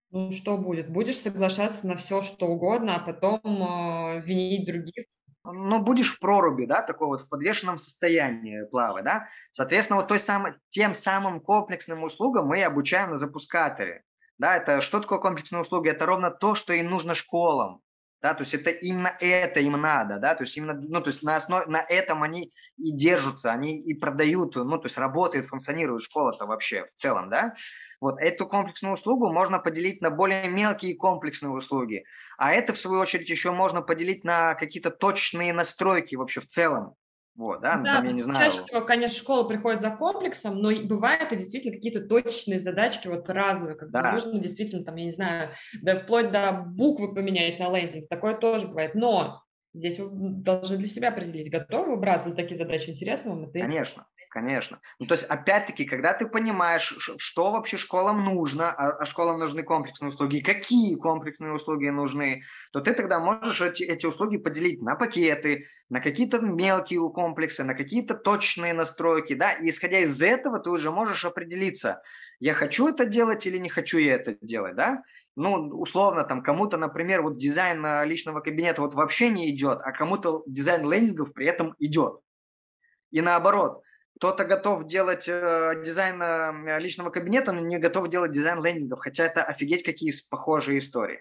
Ну, 0.09 0.31
что 0.31 0.57
будет? 0.57 0.89
Будешь 0.89 1.19
соглашаться 1.19 1.85
на 1.85 1.95
все, 1.95 2.21
что 2.21 2.47
угодно, 2.47 2.95
а 2.95 2.99
потом 2.99 3.39
э, 3.43 4.21
винить 4.21 4.65
других. 4.65 5.05
Ну, 5.43 5.79
будешь 5.79 6.15
в 6.15 6.19
проруби, 6.19 6.65
да, 6.65 6.81
такой 6.81 7.07
вот 7.07 7.21
в 7.21 7.29
подвешенном 7.29 7.77
состоянии 7.77 8.65
плавать, 8.65 9.03
да. 9.03 9.27
Соответственно, 9.51 9.99
вот 9.99 10.07
той 10.07 10.17
самой, 10.17 10.53
тем 10.69 10.93
самым 10.93 11.39
комплексным 11.39 12.03
услугам 12.03 12.47
мы 12.47 12.63
обучаем 12.63 13.11
на 13.11 13.15
запускаторе. 13.15 14.03
Да, 14.39 14.57
это 14.57 14.81
что 14.81 14.99
такое 14.99 15.19
комплексные 15.19 15.61
услуги? 15.61 15.89
Это 15.89 16.05
ровно 16.05 16.29
то, 16.31 16.55
что 16.55 16.73
им 16.73 16.89
нужно 16.89 17.13
школам. 17.15 17.81
Да, 18.21 18.33
то 18.33 18.41
есть 18.41 18.55
это 18.55 18.71
именно 18.71 19.15
это 19.19 19.59
им 19.59 19.73
надо, 19.79 20.17
да, 20.17 20.33
то 20.33 20.43
есть 20.43 20.57
именно, 20.57 20.73
ну, 20.73 20.99
то 20.99 21.09
есть 21.09 21.21
на 21.21 21.35
основе, 21.35 21.67
на 21.67 21.81
этом 21.81 22.23
они 22.23 22.51
и 22.75 22.91
держатся, 22.91 23.51
они 23.51 23.79
и 23.79 23.93
продают, 23.93 24.55
ну, 24.55 24.79
то 24.79 24.85
есть 24.87 24.97
работает, 24.97 25.45
функционирует 25.45 26.01
школа-то 26.01 26.47
вообще 26.47 26.85
в 26.85 26.95
целом, 26.95 27.29
да. 27.29 27.53
Вот 28.01 28.19
эту 28.19 28.47
комплексную 28.47 28.93
услугу 28.95 29.31
можно 29.31 29.59
поделить 29.59 30.01
на 30.01 30.09
более 30.09 30.47
мелкие 30.49 30.95
комплексные 30.95 31.51
услуги, 31.51 32.03
а 32.37 32.51
это, 32.51 32.73
в 32.73 32.79
свою 32.79 32.99
очередь, 33.01 33.29
еще 33.29 33.51
можно 33.51 33.81
поделить 33.83 34.23
на 34.23 34.55
какие-то 34.55 34.89
точные 34.89 35.53
настройки 35.53 36.15
вообще 36.15 36.41
в 36.41 36.47
целом. 36.47 36.95
Вот, 37.35 37.61
да, 37.61 37.77
ну, 37.77 37.83
да 37.83 37.93
там, 37.95 38.05
я 38.05 38.11
не 38.13 38.21
знаю. 38.21 38.51
Чаще 38.51 38.65
всего, 38.65 38.81
конечно, 38.81 39.17
школа 39.17 39.43
приходит 39.43 39.81
за 39.81 39.91
комплексом, 39.91 40.59
но 40.59 40.71
бывают 40.85 41.33
и 41.33 41.37
действительно 41.37 41.73
какие-то 41.73 42.01
точечные 42.01 42.59
задачки, 42.59 43.07
вот 43.07 43.29
разовые, 43.29 43.75
как 43.75 43.91
да. 43.91 44.13
нужно 44.13 44.39
действительно, 44.39 44.85
там, 44.85 44.95
я 44.95 45.05
не 45.05 45.11
знаю, 45.11 45.51
да 45.81 45.95
вплоть 45.95 46.31
до 46.31 46.63
буквы 46.65 47.13
поменять 47.13 47.59
на 47.59 47.69
лендинг, 47.75 48.07
такое 48.07 48.35
тоже 48.35 48.67
бывает, 48.67 48.95
но 48.95 49.41
здесь 49.73 49.99
вы 49.99 50.09
должны 50.11 50.77
для 50.77 50.87
себя 50.87 51.09
определить, 51.09 51.51
готовы 51.51 51.97
браться 51.97 52.29
за 52.29 52.35
такие 52.37 52.55
задачи, 52.55 52.89
интересно 52.89 53.31
вам 53.31 53.49
это? 53.49 53.59
Конечно, 53.59 54.07
Конечно. 54.35 54.81
Ну, 54.99 55.05
то 55.05 55.13
есть, 55.13 55.23
опять-таки, 55.23 55.85
когда 55.85 56.13
ты 56.13 56.27
понимаешь, 56.27 56.93
что 57.17 57.51
вообще 57.51 57.77
школам 57.77 58.25
нужно, 58.25 58.69
а, 58.69 58.89
а 58.99 59.05
школам 59.05 59.39
нужны 59.39 59.63
комплексные 59.63 60.09
услуги, 60.09 60.41
какие 60.41 60.95
комплексные 60.95 61.53
услуги 61.53 61.87
нужны, 61.87 62.41
то 62.73 62.81
ты 62.81 62.91
тогда 62.91 63.19
можешь 63.21 63.61
эти, 63.61 63.83
эти 63.83 64.05
услуги 64.05 64.35
поделить 64.35 64.81
на 64.81 64.95
пакеты, 64.95 65.67
на 65.87 66.01
какие-то 66.01 66.39
мелкие 66.39 66.99
комплексы, 67.11 67.63
на 67.63 67.75
какие-то 67.75 68.13
точные 68.13 68.73
настройки, 68.73 69.35
да, 69.35 69.53
и 69.53 69.69
исходя 69.69 69.99
из 69.99 70.21
этого 70.21 70.59
ты 70.59 70.69
уже 70.69 70.91
можешь 70.91 71.23
определиться, 71.23 72.01
я 72.41 72.53
хочу 72.53 72.89
это 72.89 73.05
делать 73.05 73.47
или 73.47 73.57
не 73.57 73.69
хочу 73.69 73.99
я 73.99 74.15
это 74.15 74.35
делать, 74.41 74.75
да, 74.75 75.01
ну, 75.37 75.53
условно, 75.79 76.25
там, 76.25 76.43
кому-то, 76.43 76.75
например, 76.75 77.21
вот 77.21 77.37
дизайн 77.37 78.03
личного 78.05 78.41
кабинета 78.41 78.81
вот 78.81 78.95
вообще 78.95 79.29
не 79.29 79.49
идет, 79.55 79.79
а 79.81 79.93
кому-то 79.93 80.43
дизайн 80.45 80.91
лендингов 80.91 81.31
при 81.31 81.47
этом 81.47 81.73
идет. 81.79 82.19
И 83.11 83.21
наоборот, 83.21 83.81
кто-то 84.17 84.45
готов 84.45 84.85
делать 84.85 85.27
э, 85.27 85.81
дизайн 85.83 86.21
э, 86.21 86.79
личного 86.79 87.09
кабинета, 87.09 87.51
но 87.51 87.61
не 87.61 87.77
готов 87.77 88.09
делать 88.09 88.31
дизайн 88.31 88.63
лендингов, 88.63 88.99
хотя 88.99 89.25
это 89.25 89.43
офигеть 89.43 89.83
какие 89.83 90.11
похожие 90.29 90.79
истории. 90.79 91.19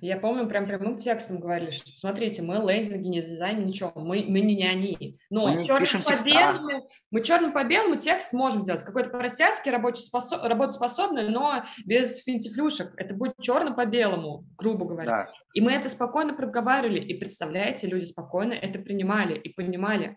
Я 0.00 0.16
помню, 0.16 0.46
прям 0.48 0.66
прямым 0.66 0.96
текстом 0.96 1.40
говорили, 1.40 1.70
что 1.70 1.90
смотрите, 1.90 2.42
мы 2.42 2.56
лендинги 2.56 3.08
не 3.08 3.22
дизайним, 3.22 3.66
ничего, 3.66 3.92
мы, 3.96 4.24
мы 4.28 4.40
не, 4.40 4.54
не 4.54 4.66
они. 4.66 5.18
Но 5.30 5.48
мы, 5.48 5.62
не 5.62 5.78
пишем 5.78 6.02
по 6.02 6.14
белому, 6.24 6.88
мы 7.10 7.22
черным 7.22 7.52
по 7.52 7.64
белому 7.64 7.96
текст 7.96 8.32
можем 8.32 8.62
сделать, 8.62 8.82
какой-то 8.84 9.10
простецкий, 9.10 9.72
работоспособ, 9.72 10.42
работоспособный, 10.44 11.28
но 11.28 11.64
без 11.84 12.22
финтифлюшек. 12.22 12.92
Это 12.96 13.14
будет 13.14 13.34
черно 13.40 13.74
по 13.74 13.86
белому, 13.86 14.44
грубо 14.56 14.86
говоря. 14.86 15.10
Да. 15.10 15.32
И 15.54 15.60
мы 15.60 15.72
это 15.72 15.88
спокойно 15.88 16.34
проговаривали, 16.34 17.00
и 17.00 17.14
представляете, 17.14 17.88
люди 17.88 18.04
спокойно 18.04 18.52
это 18.52 18.78
принимали 18.78 19.36
и 19.36 19.52
понимали. 19.52 20.16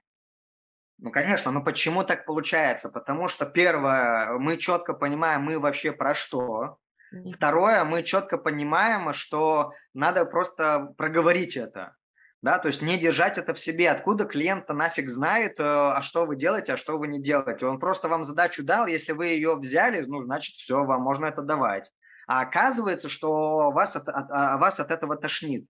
Ну, 1.02 1.12
конечно, 1.12 1.52
но 1.52 1.64
почему 1.64 2.04
так 2.04 2.26
получается? 2.26 2.90
Потому 2.90 3.28
что, 3.28 3.48
первое, 3.48 4.38
мы 4.38 4.58
четко 4.58 4.94
понимаем, 4.94 5.42
мы 5.42 5.58
вообще 5.60 5.92
про 5.92 6.14
что. 6.14 6.78
Второе, 7.34 7.84
мы 7.84 8.04
четко 8.04 8.38
понимаем, 8.38 9.12
что 9.14 9.74
надо 9.96 10.26
просто 10.26 10.94
проговорить 10.98 11.58
это. 11.58 11.96
Да, 12.44 12.58
то 12.58 12.68
есть 12.68 12.82
не 12.82 12.98
держать 12.98 13.38
это 13.38 13.54
в 13.54 13.60
себе. 13.60 13.92
Откуда 13.92 14.26
клиент 14.26 14.70
нафиг 14.70 15.10
знает, 15.10 15.60
э, 15.60 15.64
а 15.64 16.02
что 16.02 16.26
вы 16.26 16.36
делаете, 16.36 16.74
а 16.74 16.78
что 16.78 16.98
вы 16.98 17.08
не 17.08 17.22
делаете. 17.22 17.68
Он 17.68 17.80
просто 17.80 18.08
вам 18.08 18.24
задачу 18.24 18.64
дал, 18.64 18.88
если 18.88 19.12
вы 19.12 19.28
ее 19.28 19.56
взяли, 19.56 20.04
ну, 20.08 20.24
значит, 20.24 20.56
все, 20.56 20.84
вам 20.84 21.02
можно 21.02 21.28
это 21.28 21.44
давать. 21.44 21.92
А 22.28 22.42
оказывается, 22.42 23.10
что 23.10 23.70
вас 23.72 23.96
от, 23.96 24.08
от, 24.10 24.26
а 24.32 24.58
вас 24.58 24.80
от 24.80 24.90
этого 24.90 25.18
тошнит. 25.18 25.66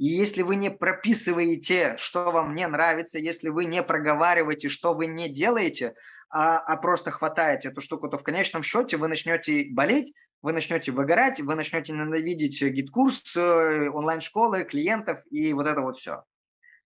И 0.00 0.06
если 0.06 0.40
вы 0.40 0.56
не 0.56 0.70
прописываете, 0.70 1.94
что 1.98 2.30
вам 2.30 2.54
не 2.54 2.66
нравится, 2.66 3.18
если 3.18 3.50
вы 3.50 3.66
не 3.66 3.82
проговариваете, 3.82 4.70
что 4.70 4.94
вы 4.94 5.06
не 5.06 5.28
делаете, 5.28 5.94
а, 6.30 6.56
а 6.56 6.78
просто 6.78 7.10
хватаете 7.10 7.68
эту 7.68 7.82
штуку, 7.82 8.08
то 8.08 8.16
в 8.16 8.22
конечном 8.22 8.62
счете 8.62 8.96
вы 8.96 9.08
начнете 9.08 9.66
болеть, 9.70 10.14
вы 10.40 10.54
начнете 10.54 10.90
выгорать, 10.90 11.42
вы 11.42 11.54
начнете 11.54 11.92
ненавидеть 11.92 12.62
GetCourse, 12.62 13.36
э, 13.36 13.90
онлайн-школы, 13.90 14.64
клиентов 14.64 15.20
и 15.30 15.52
вот 15.52 15.66
это 15.66 15.82
вот 15.82 15.98
все. 15.98 16.24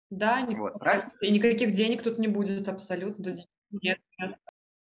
Да, 0.09 0.43
вот, 0.49 0.73
и 1.21 1.29
никаких 1.29 1.71
денег 1.71 2.01
тут 2.01 2.17
не 2.17 2.27
будет 2.27 2.67
абсолютно. 2.67 3.45
Нет, 3.69 3.99
нет. 4.17 4.37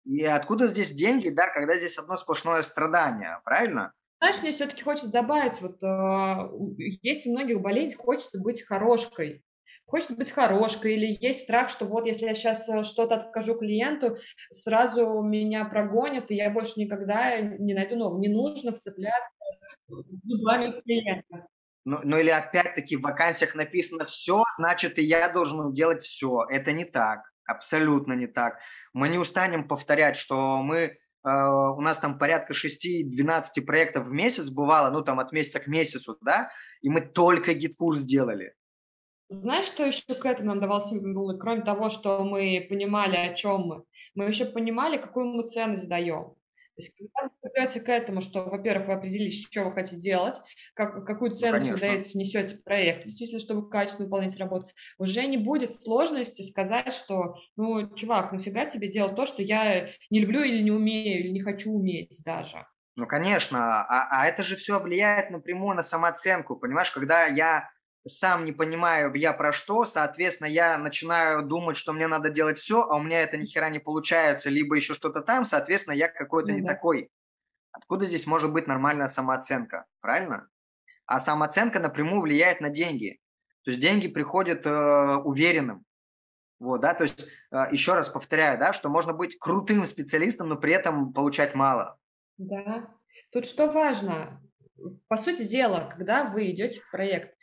И 0.05 0.23
откуда 0.23 0.67
здесь 0.67 0.91
деньги, 0.91 1.27
да, 1.27 1.47
когда 1.49 1.75
здесь 1.75 1.97
одно 1.97 2.15
сплошное 2.15 2.61
страдание, 2.61 3.41
правильно? 3.43 3.91
Знаешь, 4.21 4.41
мне 4.43 4.51
все-таки 4.51 4.83
хочется 4.83 5.11
добавить, 5.11 5.59
вот 5.61 5.81
э, 5.81 6.87
есть 7.01 7.25
у 7.25 7.31
многих 7.31 7.59
болезней, 7.59 7.95
хочется 7.95 8.39
быть 8.39 8.61
хорошкой. 8.61 9.43
Хочется 9.87 10.15
быть 10.15 10.29
хорошкой, 10.29 10.93
или 10.93 11.17
есть 11.19 11.41
страх, 11.41 11.71
что 11.71 11.85
вот 11.85 12.05
если 12.05 12.27
я 12.27 12.35
сейчас 12.35 12.69
э, 12.69 12.83
что-то 12.83 13.15
откажу 13.15 13.57
клиенту, 13.57 14.17
сразу 14.51 15.23
меня 15.23 15.65
прогонят, 15.65 16.29
и 16.29 16.35
я 16.35 16.51
больше 16.51 16.79
никогда 16.79 17.39
не 17.41 17.73
найду 17.73 17.95
нового. 17.95 18.19
Не 18.19 18.27
нужно 18.27 18.73
вцепляться 18.73 19.31
зубами 19.87 20.79
клиента. 20.81 21.47
Ну, 21.83 21.99
ну 22.03 22.19
или 22.19 22.29
опять-таки 22.29 22.97
в 22.97 23.01
вакансиях 23.01 23.55
написано 23.55 24.05
все, 24.05 24.43
значит 24.55 24.99
и 24.99 25.03
я 25.03 25.29
должен 25.29 25.73
делать 25.73 26.03
все. 26.03 26.45
Это 26.47 26.73
не 26.73 26.85
так, 26.85 27.21
абсолютно 27.47 28.13
не 28.13 28.27
так. 28.27 28.59
Мы 28.93 29.09
не 29.09 29.17
устанем 29.17 29.67
повторять, 29.67 30.15
что 30.15 30.61
мы 30.61 30.99
у 31.23 31.81
нас 31.81 31.99
там 31.99 32.17
порядка 32.17 32.53
6-12 32.53 33.65
проектов 33.65 34.07
в 34.07 34.11
месяц 34.11 34.49
бывало, 34.49 34.89
ну 34.89 35.01
там 35.03 35.19
от 35.19 35.31
месяца 35.31 35.59
к 35.59 35.67
месяцу, 35.67 36.17
да, 36.21 36.49
и 36.81 36.89
мы 36.89 37.01
только 37.01 37.53
GetCourse 37.53 37.99
сделали. 37.99 38.53
Знаешь, 39.29 39.65
что 39.65 39.85
еще 39.85 40.03
к 40.13 40.25
этому 40.25 40.49
нам 40.49 40.59
давал 40.59 40.81
символ? 40.81 41.37
Кроме 41.37 41.61
того, 41.61 41.87
что 41.87 42.23
мы 42.25 42.65
понимали, 42.69 43.15
о 43.15 43.33
чем 43.33 43.61
мы, 43.61 43.83
мы 44.13 44.25
еще 44.25 44.45
понимали, 44.45 44.97
какую 44.97 45.27
мы 45.27 45.43
ценность 45.43 45.87
даем. 45.87 46.35
То 46.75 46.81
есть, 46.81 46.93
когда 46.97 47.23
вы 47.23 47.51
придете 47.51 47.81
к 47.81 47.89
этому, 47.89 48.21
что, 48.21 48.43
во-первых, 48.45 48.87
вы 48.87 48.93
определились, 48.93 49.45
что 49.45 49.63
вы 49.65 49.71
хотите 49.71 49.97
делать, 49.97 50.35
как, 50.73 51.05
какую 51.05 51.31
ну, 51.31 51.35
ценность 51.35 51.67
ну, 51.67 51.73
вы 51.73 51.79
даете, 51.79 52.17
несете 52.17 52.57
проект, 52.63 53.05
действительно, 53.05 53.41
чтобы 53.41 53.69
качественно 53.69 54.05
выполнять 54.05 54.37
работу, 54.39 54.69
уже 54.97 55.25
не 55.27 55.37
будет 55.37 55.75
сложности 55.75 56.43
сказать, 56.43 56.93
что, 56.93 57.35
ну, 57.57 57.93
чувак, 57.95 58.31
нафига 58.31 58.65
тебе 58.65 58.87
делать 58.87 59.15
то, 59.15 59.25
что 59.25 59.41
я 59.41 59.89
не 60.09 60.21
люблю 60.21 60.43
или 60.43 60.61
не 60.61 60.71
умею, 60.71 61.19
или 61.19 61.29
не 61.29 61.41
хочу 61.41 61.71
уметь 61.71 62.21
даже. 62.25 62.65
Ну, 62.95 63.07
конечно, 63.07 63.83
а, 63.83 64.07
а 64.09 64.27
это 64.27 64.43
же 64.43 64.55
все 64.55 64.79
влияет 64.79 65.29
напрямую 65.29 65.75
на 65.75 65.81
самооценку, 65.81 66.55
понимаешь, 66.55 66.91
когда 66.91 67.25
я 67.25 67.69
сам 68.07 68.45
не 68.45 68.51
понимаю, 68.51 69.13
я 69.13 69.33
про 69.33 69.53
что, 69.53 69.85
соответственно, 69.85 70.47
я 70.47 70.77
начинаю 70.77 71.43
думать, 71.43 71.77
что 71.77 71.93
мне 71.93 72.07
надо 72.07 72.29
делать 72.29 72.57
все, 72.57 72.81
а 72.81 72.97
у 72.97 73.03
меня 73.03 73.21
это 73.21 73.37
ни 73.37 73.45
хера 73.45 73.69
не 73.69 73.79
получается, 73.79 74.49
либо 74.49 74.75
еще 74.75 74.93
что-то 74.93 75.21
там, 75.21 75.45
соответственно, 75.45 75.95
я 75.95 76.07
какой-то 76.07 76.49
ну, 76.49 76.55
не 76.55 76.61
да. 76.61 76.73
такой. 76.73 77.09
Откуда 77.71 78.05
здесь 78.05 78.27
может 78.27 78.51
быть 78.51 78.67
нормальная 78.67 79.07
самооценка, 79.07 79.85
правильно? 80.01 80.47
А 81.05 81.19
самооценка 81.19 81.79
напрямую 81.79 82.21
влияет 82.21 82.59
на 82.61 82.69
деньги. 82.69 83.19
То 83.63 83.71
есть 83.71 83.81
деньги 83.81 84.07
приходят 84.07 84.65
э, 84.65 85.15
уверенным. 85.17 85.85
Вот, 86.59 86.81
да, 86.81 86.93
то 86.93 87.03
есть 87.03 87.27
э, 87.51 87.65
еще 87.71 87.93
раз 87.93 88.09
повторяю, 88.09 88.59
да, 88.59 88.73
что 88.73 88.89
можно 88.89 89.13
быть 89.13 89.37
крутым 89.39 89.85
специалистом, 89.85 90.49
но 90.49 90.57
при 90.57 90.73
этом 90.73 91.13
получать 91.13 91.55
мало. 91.55 91.97
Да. 92.37 92.89
Тут 93.31 93.45
что 93.45 93.67
важно? 93.67 94.41
По 95.07 95.17
сути 95.17 95.43
дела, 95.43 95.91
когда 95.91 96.23
вы 96.23 96.49
идете 96.51 96.79
в 96.79 96.89
проект, 96.89 97.35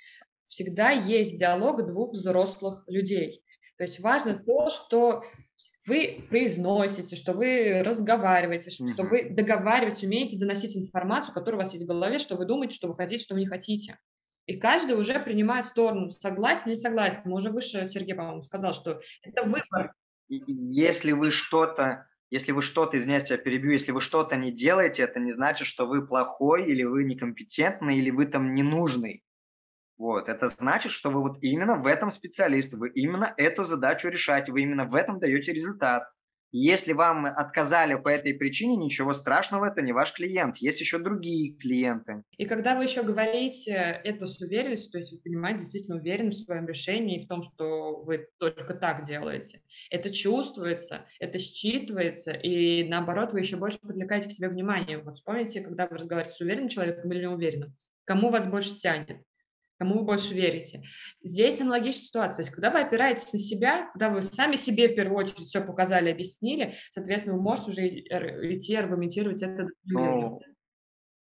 всегда 0.49 0.91
есть 0.91 1.37
диалог 1.37 1.87
двух 1.87 2.13
взрослых 2.13 2.85
людей. 2.87 3.43
То 3.77 3.85
есть 3.85 4.01
важно 4.01 4.35
то, 4.35 4.71
что 4.71 5.23
вы 5.87 6.27
произносите, 6.29 7.17
что 7.17 7.33
вы 7.33 7.83
разговариваете, 7.85 8.71
что 8.71 8.85
mm-hmm. 8.85 9.09
вы 9.09 9.31
договариваете, 9.31 10.07
умеете 10.07 10.39
доносить 10.39 10.77
информацию, 10.77 11.33
которая 11.33 11.61
у 11.61 11.63
вас 11.65 11.73
есть 11.73 11.85
в 11.85 11.89
голове, 11.89 12.19
что 12.19 12.37
вы 12.37 12.45
думаете, 12.45 12.75
что 12.75 12.89
вы 12.89 12.97
хотите, 12.97 13.23
что 13.23 13.35
вы 13.35 13.41
не 13.41 13.47
хотите. 13.47 13.99
И 14.47 14.57
каждый 14.57 14.99
уже 14.99 15.21
принимает 15.21 15.67
сторону, 15.67 16.09
согласен 16.09 16.71
или 16.71 16.77
согласен. 16.77 17.21
Мы 17.27 17.37
уже 17.37 17.51
выше, 17.51 17.87
Сергей, 17.89 18.15
по-моему, 18.15 18.43
сказал, 18.43 18.73
что 18.73 19.01
это 19.23 19.45
выбор. 19.45 19.93
Если 20.29 21.13
вы 21.13 21.31
что-то 21.31 22.07
если 22.31 22.53
вы 22.53 22.61
что-то, 22.61 22.99
извиняюсь, 22.99 23.25
тебя 23.25 23.39
перебью, 23.39 23.73
если 23.73 23.91
вы 23.91 24.03
что-то 24.03 24.37
не 24.37 24.53
делаете, 24.53 25.03
это 25.03 25.19
не 25.19 25.33
значит, 25.33 25.67
что 25.67 25.87
вы 25.87 26.07
плохой, 26.07 26.67
или 26.67 26.83
вы 26.83 27.05
некомпетентный, 27.05 27.97
или 27.97 28.11
вы 28.11 28.27
там 28.27 28.55
ненужный. 28.55 29.25
Вот, 29.99 30.29
это 30.29 30.47
значит, 30.47 30.93
что 30.93 31.11
вы 31.11 31.21
вот 31.21 31.39
именно 31.43 31.77
в 31.77 31.87
этом 31.87 32.11
специалист, 32.11 32.73
вы 32.73 32.89
именно 32.91 33.35
эту 33.37 33.65
задачу 33.65 34.09
решаете, 34.09 34.53
вы 34.53 34.63
именно 34.63 34.87
в 34.87 34.95
этом 34.95 35.19
даете 35.19 35.53
результат. 35.53 36.05
Если 36.51 36.95
вам 36.95 37.27
отказали 37.27 37.95
по 37.95 38.09
этой 38.09 38.33
причине, 38.33 38.77
ничего 38.77 39.13
страшного, 39.13 39.67
это 39.67 39.83
не 39.83 39.93
ваш 39.93 40.15
клиент. 40.15 40.57
Есть 40.59 40.81
еще 40.81 40.99
другие 40.99 41.55
клиенты. 41.55 42.23
И 42.39 42.47
когда 42.47 42.75
вы 42.75 42.85
еще 42.85 43.03
говорите 43.03 44.01
это 44.03 44.27
с 44.27 44.41
уверенностью, 44.41 44.93
то 44.93 44.99
есть 44.99 45.13
вы 45.13 45.19
понимаете, 45.19 45.61
действительно 45.61 45.99
уверены 45.99 46.31
в 46.31 46.37
своем 46.37 46.67
решении 46.67 47.21
и 47.21 47.25
в 47.25 47.29
том, 47.29 47.43
что 47.43 48.01
вы 48.01 48.29
только 48.39 48.73
так 48.73 49.05
делаете, 49.05 49.61
это 49.91 50.11
чувствуется, 50.11 51.05
это 51.21 51.37
считывается, 51.37 52.33
и 52.33 52.89
наоборот, 52.89 53.33
вы 53.33 53.41
еще 53.41 53.57
больше 53.57 53.79
привлекаете 53.79 54.29
к 54.29 54.33
себе 54.33 54.49
внимание. 54.49 54.99
Вот 54.99 55.17
вспомните, 55.17 55.61
когда 55.61 55.87
вы 55.87 55.99
разговариваете 55.99 56.37
с 56.37 56.41
уверенным 56.41 56.69
человеком 56.71 57.13
или 57.13 57.23
неуверенным, 57.23 57.77
кому 58.07 58.31
вас 58.31 58.47
больше 58.47 58.75
тянет? 58.77 59.19
Кому 59.79 60.01
вы 60.01 60.05
больше 60.05 60.35
верите. 60.35 60.83
Здесь 61.23 61.61
аналогичная 61.61 62.05
ситуация. 62.05 62.37
То 62.37 62.43
есть, 62.43 62.51
когда 62.53 62.71
вы 62.71 62.81
опираетесь 62.81 63.33
на 63.33 63.39
себя, 63.39 63.89
когда 63.93 64.11
вы 64.11 64.23
сами 64.23 64.57
себе 64.57 64.89
в 64.89 64.95
первую 64.95 65.19
очередь 65.19 65.49
все 65.49 65.61
показали, 65.61 66.11
объяснили, 66.11 66.75
соответственно, 66.91 67.37
вы 67.37 67.43
можете 67.43 67.71
уже 67.71 67.89
идти 67.89 68.75
аргументировать 68.75 69.43
это. 69.43 69.69
Ну, 69.85 70.39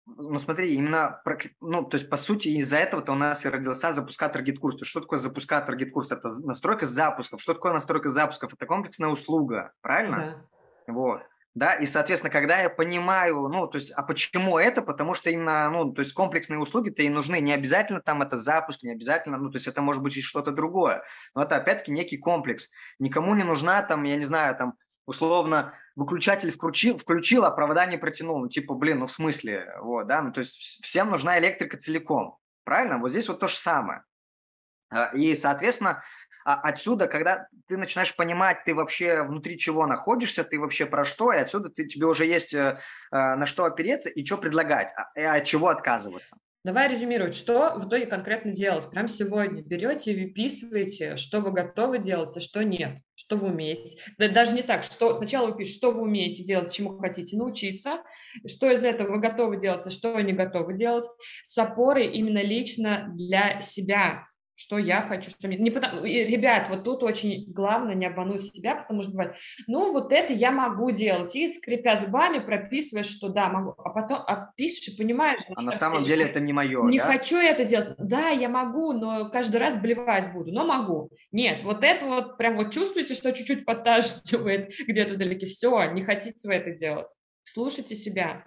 ну, 0.07 0.39
смотри, 0.41 0.75
именно, 0.75 1.23
ну, 1.61 1.85
то 1.85 1.97
есть, 1.97 2.11
по 2.11 2.17
сути, 2.17 2.49
из-за 2.49 2.79
этого-то 2.79 3.13
у 3.13 3.15
нас 3.15 3.45
и 3.45 3.49
родился 3.49 3.93
запускать 3.93 4.33
таргет-курс. 4.33 4.75
То 4.75 4.83
есть, 4.83 4.91
что 4.91 5.01
такое 5.01 5.19
запускать 5.19 5.67
таргет-курс? 5.67 6.11
Это 6.11 6.29
настройка 6.45 6.85
запусков. 6.85 7.41
Что 7.41 7.55
такое 7.55 7.73
настройка 7.73 8.09
запусков? 8.09 8.53
Это 8.53 8.67
комплексная 8.67 9.09
услуга, 9.09 9.73
правильно? 9.81 10.47
Да. 10.87 10.93
Вот 10.93 11.23
да, 11.55 11.75
и, 11.75 11.87
соответственно, 11.87 12.31
когда 12.31 12.61
я 12.61 12.71
понимаю, 12.71 13.49
ну, 13.49 13.67
то 13.67 13.77
есть, 13.77 13.91
а 13.91 14.03
почему 14.03 14.57
это? 14.59 14.83
Потому 14.83 15.15
что 15.15 15.31
именно, 15.31 15.69
ну, 15.71 15.93
то 15.93 16.01
есть 16.01 16.13
комплексные 16.13 16.61
услуги-то 16.61 17.03
и 17.03 17.09
нужны, 17.09 17.41
не 17.41 17.53
обязательно 17.53 18.01
там 18.01 18.23
это 18.23 18.37
запуск, 18.37 18.85
не 18.85 18.93
обязательно, 18.93 19.37
ну, 19.37 19.51
то 19.51 19.57
есть 19.57 19.67
это 19.67 19.83
может 19.83 20.03
быть 20.03 20.17
и 20.17 20.23
что-то 20.23 20.53
другое, 20.53 21.03
но 21.35 21.43
это 21.43 21.57
опять-таки 21.57 21.91
некий 21.91 22.19
комплекс. 22.19 22.71
Никому 23.01 23.35
не 23.35 23.43
нужна 23.43 23.83
там, 23.83 24.05
я 24.05 24.17
не 24.17 24.25
знаю, 24.25 24.55
там, 24.57 24.75
условно, 25.07 25.75
выключатель 25.97 26.53
включил, 26.53 26.97
включил, 26.97 27.45
а 27.45 27.51
провода 27.51 27.85
не 27.87 27.97
протянул, 27.97 28.39
ну, 28.39 28.49
типа, 28.49 28.75
блин, 28.75 29.01
ну, 29.01 29.07
в 29.07 29.13
смысле, 29.13 29.75
вот, 29.81 30.07
да, 30.07 30.23
ну, 30.23 30.33
то 30.33 30.39
есть 30.39 30.53
всем 30.85 31.11
нужна 31.11 31.39
электрика 31.41 31.77
целиком, 31.77 32.39
правильно? 32.63 32.99
Вот 32.99 33.11
здесь 33.11 33.29
вот 33.29 33.41
то 33.41 33.49
же 33.49 33.57
самое. 33.57 34.05
А, 34.91 35.07
и, 35.17 35.35
соответственно, 35.35 36.03
а 36.45 36.61
отсюда, 36.61 37.07
когда 37.07 37.49
ты 37.69 37.77
начинаешь 37.77 38.15
понимать, 38.15 38.65
ты 38.65 38.75
вообще 38.75 39.23
внутри 39.23 39.59
чего 39.59 39.87
находишься, 39.87 40.45
ты 40.45 40.59
вообще 40.59 40.87
про 40.87 41.05
что, 41.05 41.33
и 41.33 41.39
отсюда 41.39 41.71
ты, 41.71 41.87
тебе 41.87 42.07
уже 42.07 42.27
есть 42.27 42.55
э, 42.55 42.79
э 43.13 43.35
на 43.35 43.47
что 43.47 43.65
опереться 43.65 44.09
и 44.09 44.25
что 44.25 44.39
предлагать, 44.39 44.93
а, 44.97 45.19
и 45.19 45.23
от 45.23 45.45
чего 45.45 45.69
отказываться. 45.69 46.37
Давай 46.63 46.89
резюмировать, 46.89 47.35
что 47.35 47.75
в 47.77 47.89
итоге 47.89 48.05
конкретно 48.05 48.53
делать. 48.53 48.91
Прямо 48.91 49.09
сегодня 49.09 49.63
берете 49.63 50.13
и 50.13 50.27
выписываете, 50.27 51.17
что 51.17 51.41
вы 51.41 51.53
готовы 51.53 51.99
делать, 51.99 52.37
а 52.37 52.41
что 52.41 52.63
нет, 52.63 52.99
что 53.15 53.37
вы 53.37 53.49
умеете. 53.49 53.97
Да, 54.19 54.29
даже 54.29 54.53
не 54.53 54.63
так, 54.63 54.85
что 54.85 55.15
сначала 55.15 55.47
вы 55.47 55.57
пишете, 55.57 55.79
что 55.79 55.93
вы 55.93 56.03
умеете 56.03 56.45
делать, 56.45 56.71
чему 56.71 56.99
хотите 56.99 57.39
научиться, 57.39 58.03
что 58.47 58.71
из 58.71 58.85
этого 58.85 59.13
вы 59.13 59.21
готовы 59.21 59.59
делать, 59.59 59.87
а 59.87 59.91
что 59.91 60.21
не 60.21 60.35
готовы 60.35 60.75
делать, 60.75 61.07
с 61.45 61.57
опорой 61.57 62.09
именно 62.09 62.43
лично 62.43 63.07
для 63.17 63.63
себя, 63.63 64.27
что 64.61 64.77
я 64.77 65.01
хочу, 65.01 65.31
что 65.31 65.49
мне... 65.49 65.57
Не 65.57 65.71
потому... 65.71 66.05
Ребят, 66.05 66.69
вот 66.69 66.85
тут 66.85 67.03
очень 67.03 67.51
главное 67.51 67.95
не 67.95 68.05
обмануть 68.05 68.45
себя, 68.45 68.77
потому 68.77 69.01
что 69.01 69.13
бывает, 69.13 69.35
ну, 69.67 69.91
вот 69.91 70.13
это 70.13 70.35
я 70.35 70.51
могу 70.51 70.91
делать, 70.91 71.35
и 71.35 71.49
скрипя 71.49 71.97
зубами 71.97 72.41
прописываешь, 72.41 73.07
что 73.07 73.33
да, 73.33 73.49
могу, 73.49 73.75
а 73.79 73.89
потом 73.89 74.19
а 74.19 74.53
пишешь 74.57 74.89
и 74.89 74.99
понимаешь... 74.99 75.41
А 75.57 75.63
на 75.63 75.73
самом 75.73 76.03
деле 76.03 76.27
это 76.27 76.41
не 76.41 76.53
мое, 76.53 76.83
Не 76.91 76.99
да? 76.99 77.07
хочу 77.07 77.39
это 77.39 77.65
делать. 77.65 77.95
Да, 77.97 78.29
я 78.29 78.51
могу, 78.51 78.93
но 78.93 79.31
каждый 79.31 79.57
раз 79.57 79.81
блевать 79.81 80.31
буду, 80.35 80.53
но 80.53 80.67
могу. 80.67 81.11
Нет, 81.33 81.63
вот 81.63 81.83
это 81.83 82.05
вот 82.05 82.37
прям 82.37 82.53
вот 82.53 82.71
чувствуете, 82.71 83.15
что 83.15 83.33
чуть-чуть 83.33 83.65
подташнивает 83.65 84.73
где-то 84.87 85.15
вдалеке. 85.15 85.47
Все, 85.47 85.91
не 85.93 86.03
хотите 86.03 86.47
вы 86.47 86.55
это 86.55 86.73
делать. 86.73 87.09
Слушайте 87.45 87.97
себя. 87.97 88.45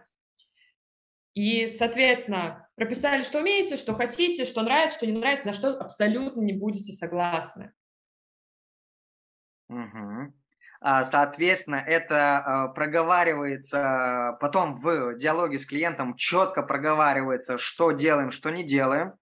И, 1.34 1.68
соответственно, 1.68 2.70
прописали, 2.76 3.24
что 3.24 3.40
умеете, 3.40 3.76
что 3.76 3.94
хотите, 3.94 4.46
что 4.46 4.62
нравится, 4.62 4.98
что 4.98 5.08
не 5.08 5.18
нравится, 5.18 5.48
на 5.48 5.54
что 5.54 5.80
абсолютно 5.80 6.42
не 6.42 6.54
будете 6.54 6.94
согласны. 6.94 7.72
Угу. 9.70 10.34
Соответственно, 11.04 11.76
это 11.76 12.38
а, 12.38 12.68
проговаривается 12.68 14.38
потом 14.42 14.82
в 14.82 15.16
диалоге 15.16 15.58
с 15.58 15.66
клиентом, 15.66 16.16
четко 16.18 16.62
проговаривается, 16.62 17.58
что 17.58 17.92
делаем, 17.92 18.32
что 18.32 18.50
не 18.50 18.66
делаем, 18.66 19.14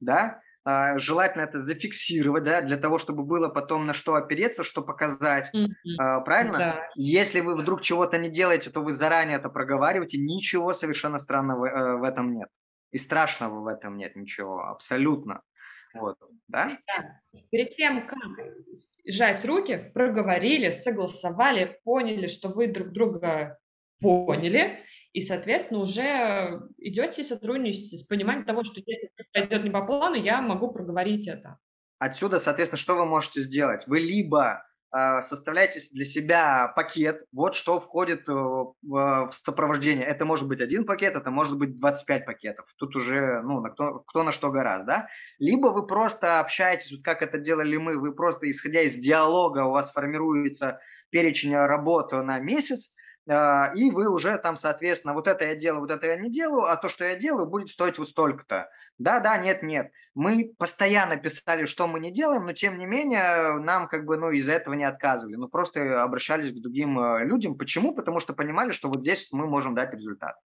да, 0.00 0.40
желательно 0.66 1.42
это 1.42 1.58
зафиксировать, 1.58 2.44
да, 2.44 2.60
для 2.60 2.76
того, 2.76 2.98
чтобы 2.98 3.24
было 3.24 3.48
потом 3.48 3.86
на 3.86 3.92
что 3.92 4.14
опереться, 4.14 4.62
что 4.62 4.82
показать, 4.82 5.50
mm-hmm. 5.54 6.24
правильно? 6.24 6.58
Да. 6.58 6.88
Если 6.96 7.40
вы 7.40 7.56
вдруг 7.56 7.80
чего-то 7.80 8.18
не 8.18 8.28
делаете, 8.28 8.70
то 8.70 8.80
вы 8.80 8.92
заранее 8.92 9.38
это 9.38 9.48
проговариваете, 9.48 10.18
ничего 10.18 10.72
совершенно 10.72 11.18
странного 11.18 11.66
э, 11.66 11.96
в 11.96 12.02
этом 12.04 12.34
нет. 12.34 12.48
И 12.92 12.98
страшного 12.98 13.60
в 13.60 13.66
этом 13.66 13.96
нет 13.96 14.16
ничего, 14.16 14.60
абсолютно. 14.60 15.42
Вот, 15.94 16.16
да? 16.46 16.78
да? 16.86 17.40
Перед 17.50 17.76
тем, 17.76 18.06
как 18.06 18.18
сжать 19.04 19.44
руки, 19.44 19.90
проговорили, 19.92 20.70
согласовали, 20.70 21.80
поняли, 21.84 22.26
что 22.26 22.48
вы 22.48 22.68
друг 22.68 22.88
друга 22.88 23.58
поняли, 24.00 24.84
и, 25.12 25.22
соответственно, 25.22 25.80
уже 25.80 26.62
идете 26.78 27.24
сотрудничаете 27.24 27.96
с 27.96 28.02
пониманием 28.02 28.44
того, 28.44 28.62
что 28.62 28.80
если 28.84 29.10
пройдет 29.32 29.64
не 29.64 29.70
по 29.70 29.84
плану, 29.84 30.14
я 30.14 30.40
могу 30.40 30.72
проговорить 30.72 31.26
это. 31.26 31.58
Отсюда, 31.98 32.38
соответственно, 32.38 32.78
что 32.78 32.94
вы 32.94 33.04
можете 33.06 33.40
сделать? 33.40 33.86
Вы 33.88 33.98
либо 33.98 34.64
э, 34.96 35.20
составляете 35.20 35.80
для 35.92 36.04
себя 36.04 36.68
пакет, 36.68 37.24
вот 37.32 37.56
что 37.56 37.80
входит 37.80 38.28
э, 38.28 38.32
в, 38.32 38.74
в 38.82 39.30
сопровождение. 39.32 40.06
Это 40.06 40.24
может 40.24 40.46
быть 40.46 40.60
один 40.60 40.86
пакет, 40.86 41.16
это 41.16 41.30
может 41.32 41.58
быть 41.58 41.78
25 41.78 42.24
пакетов. 42.24 42.66
Тут 42.78 42.94
уже, 42.94 43.42
ну, 43.42 43.60
на 43.60 43.70
кто, 43.70 43.98
кто 44.06 44.22
на 44.22 44.30
что 44.30 44.50
гораздо, 44.50 44.86
да? 44.86 45.08
Либо 45.40 45.66
вы 45.68 45.86
просто 45.86 46.38
общаетесь, 46.38 46.92
вот 46.92 47.02
как 47.02 47.20
это 47.20 47.38
делали 47.38 47.76
мы, 47.76 47.98
вы 47.98 48.14
просто, 48.14 48.48
исходя 48.48 48.82
из 48.82 48.94
диалога, 48.94 49.64
у 49.64 49.72
вас 49.72 49.92
формируется 49.92 50.78
перечень 51.10 51.54
работы 51.54 52.22
на 52.22 52.38
месяц, 52.38 52.94
и 53.30 53.90
вы 53.90 54.08
уже 54.08 54.36
там, 54.38 54.56
соответственно, 54.56 55.14
вот 55.14 55.28
это 55.28 55.44
я 55.44 55.54
делаю, 55.54 55.82
вот 55.82 55.90
это 55.90 56.06
я 56.06 56.16
не 56.16 56.30
делаю, 56.30 56.64
а 56.64 56.76
то, 56.76 56.88
что 56.88 57.04
я 57.04 57.14
делаю, 57.14 57.46
будет 57.46 57.68
стоить 57.68 57.98
вот 57.98 58.08
столько-то. 58.08 58.68
Да, 58.98 59.20
да, 59.20 59.38
нет, 59.38 59.62
нет. 59.62 59.92
Мы 60.14 60.52
постоянно 60.58 61.16
писали, 61.16 61.64
что 61.64 61.86
мы 61.86 62.00
не 62.00 62.10
делаем, 62.10 62.46
но 62.46 62.52
тем 62.52 62.76
не 62.76 62.86
менее 62.86 63.58
нам 63.60 63.88
как 63.88 64.04
бы, 64.04 64.16
ну, 64.16 64.30
из-за 64.30 64.54
этого 64.54 64.74
не 64.74 64.84
отказывали. 64.84 65.36
Ну, 65.36 65.48
просто 65.48 66.02
обращались 66.02 66.52
к 66.52 66.60
другим 66.60 66.98
э, 66.98 67.24
людям. 67.24 67.56
Почему? 67.56 67.94
Потому 67.94 68.18
что 68.18 68.32
понимали, 68.32 68.72
что 68.72 68.88
вот 68.88 69.00
здесь 69.00 69.28
мы 69.32 69.46
можем 69.46 69.74
дать 69.74 69.94
результат. 69.94 70.36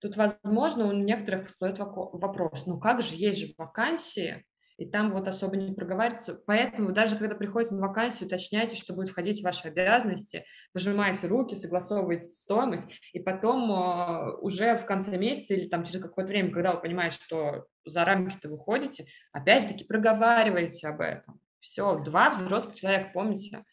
Тут, 0.00 0.16
возможно, 0.16 0.86
у 0.86 0.92
некоторых 0.92 1.50
стоит 1.50 1.78
вопрос, 1.78 2.66
ну 2.66 2.78
как 2.78 3.02
же, 3.02 3.16
есть 3.16 3.38
же 3.40 3.54
вакансии, 3.58 4.44
и 4.78 4.86
там 4.86 5.10
вот 5.10 5.26
особо 5.26 5.56
не 5.56 5.74
проговаривается. 5.74 6.40
Поэтому 6.46 6.92
даже 6.92 7.16
когда 7.16 7.34
приходите 7.34 7.74
на 7.74 7.86
вакансию, 7.86 8.28
уточняйте, 8.28 8.76
что 8.76 8.94
будет 8.94 9.10
входить 9.10 9.40
в 9.40 9.44
ваши 9.44 9.68
обязанности, 9.68 10.44
пожимаете 10.72 11.26
руки, 11.26 11.56
согласовываете 11.56 12.30
стоимость, 12.30 12.88
и 13.12 13.18
потом 13.18 13.70
э, 13.72 14.36
уже 14.40 14.78
в 14.78 14.86
конце 14.86 15.18
месяца 15.18 15.54
или 15.54 15.66
там 15.66 15.84
через 15.84 16.00
какое-то 16.00 16.30
время, 16.30 16.52
когда 16.52 16.72
вы 16.72 16.80
понимаете, 16.80 17.18
что 17.20 17.66
за 17.84 18.04
рамки-то 18.04 18.48
выходите, 18.48 19.06
опять-таки 19.32 19.84
проговаривайте 19.84 20.88
об 20.88 21.00
этом. 21.00 21.40
Все, 21.58 21.96
два 22.04 22.30
взрослых 22.30 22.76
человека, 22.76 23.10
помните, 23.12 23.64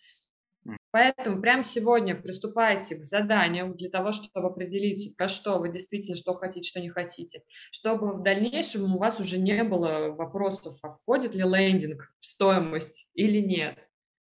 Поэтому 0.95 1.41
прямо 1.41 1.61
сегодня 1.65 2.15
приступайте 2.15 2.95
к 2.95 3.01
заданию 3.01 3.75
для 3.75 3.89
того, 3.89 4.13
чтобы 4.13 4.47
определить, 4.47 5.17
про 5.17 5.27
что 5.27 5.59
вы 5.59 5.69
действительно, 5.69 6.15
что 6.15 6.33
хотите, 6.35 6.69
что 6.69 6.79
не 6.79 6.87
хотите, 6.87 7.43
чтобы 7.69 8.13
в 8.13 8.23
дальнейшем 8.23 8.95
у 8.95 8.97
вас 8.97 9.19
уже 9.19 9.37
не 9.37 9.61
было 9.65 10.13
вопросов, 10.13 10.77
а 10.81 10.91
входит 10.91 11.35
ли 11.35 11.43
лендинг 11.43 12.13
в 12.21 12.25
стоимость 12.25 13.09
или 13.13 13.41
нет. 13.41 13.77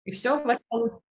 И 0.04 0.12
все 0.12 0.38
у 0.38 0.44
вас 0.44 0.60
получится. 0.68 1.09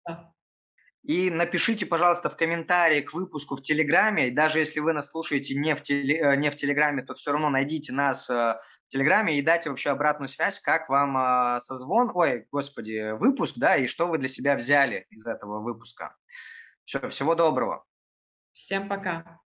И 1.07 1.31
напишите, 1.31 1.87
пожалуйста, 1.87 2.29
в 2.29 2.37
комментарии 2.37 3.01
к 3.01 3.15
выпуску 3.15 3.55
в 3.55 3.63
Телеграме. 3.63 4.33
даже 4.33 4.59
если 4.59 4.81
вы 4.81 4.93
нас 4.93 5.09
слушаете 5.09 5.55
не 5.55 5.77
в, 5.77 5.83
теле, 5.83 6.19
э, 6.19 6.37
не 6.37 6.51
в 6.51 6.57
Телеграме, 6.57 7.05
то 7.05 7.15
все 7.15 7.31
равно 7.31 7.49
найдите 7.49 7.93
нас 7.93 8.29
э, 8.29 8.35
в 8.35 8.89
Телеграме 8.89 9.39
и 9.39 9.43
дайте 9.43 9.71
вообще 9.71 9.91
обратную 9.91 10.29
связь, 10.29 10.59
как 10.59 10.89
вам 10.89 11.17
э, 11.17 11.61
созвон, 11.61 12.11
ой, 12.13 12.49
господи, 12.51 13.13
выпуск, 13.13 13.55
да, 13.57 13.77
и 13.77 13.87
что 13.87 14.09
вы 14.09 14.19
для 14.19 14.27
себя 14.27 14.57
взяли 14.57 15.07
из 15.11 15.25
этого 15.25 15.61
выпуска. 15.61 16.17
Все, 16.85 17.09
всего 17.09 17.37
доброго. 17.37 17.85
Всем 18.53 18.89
пока. 18.89 19.27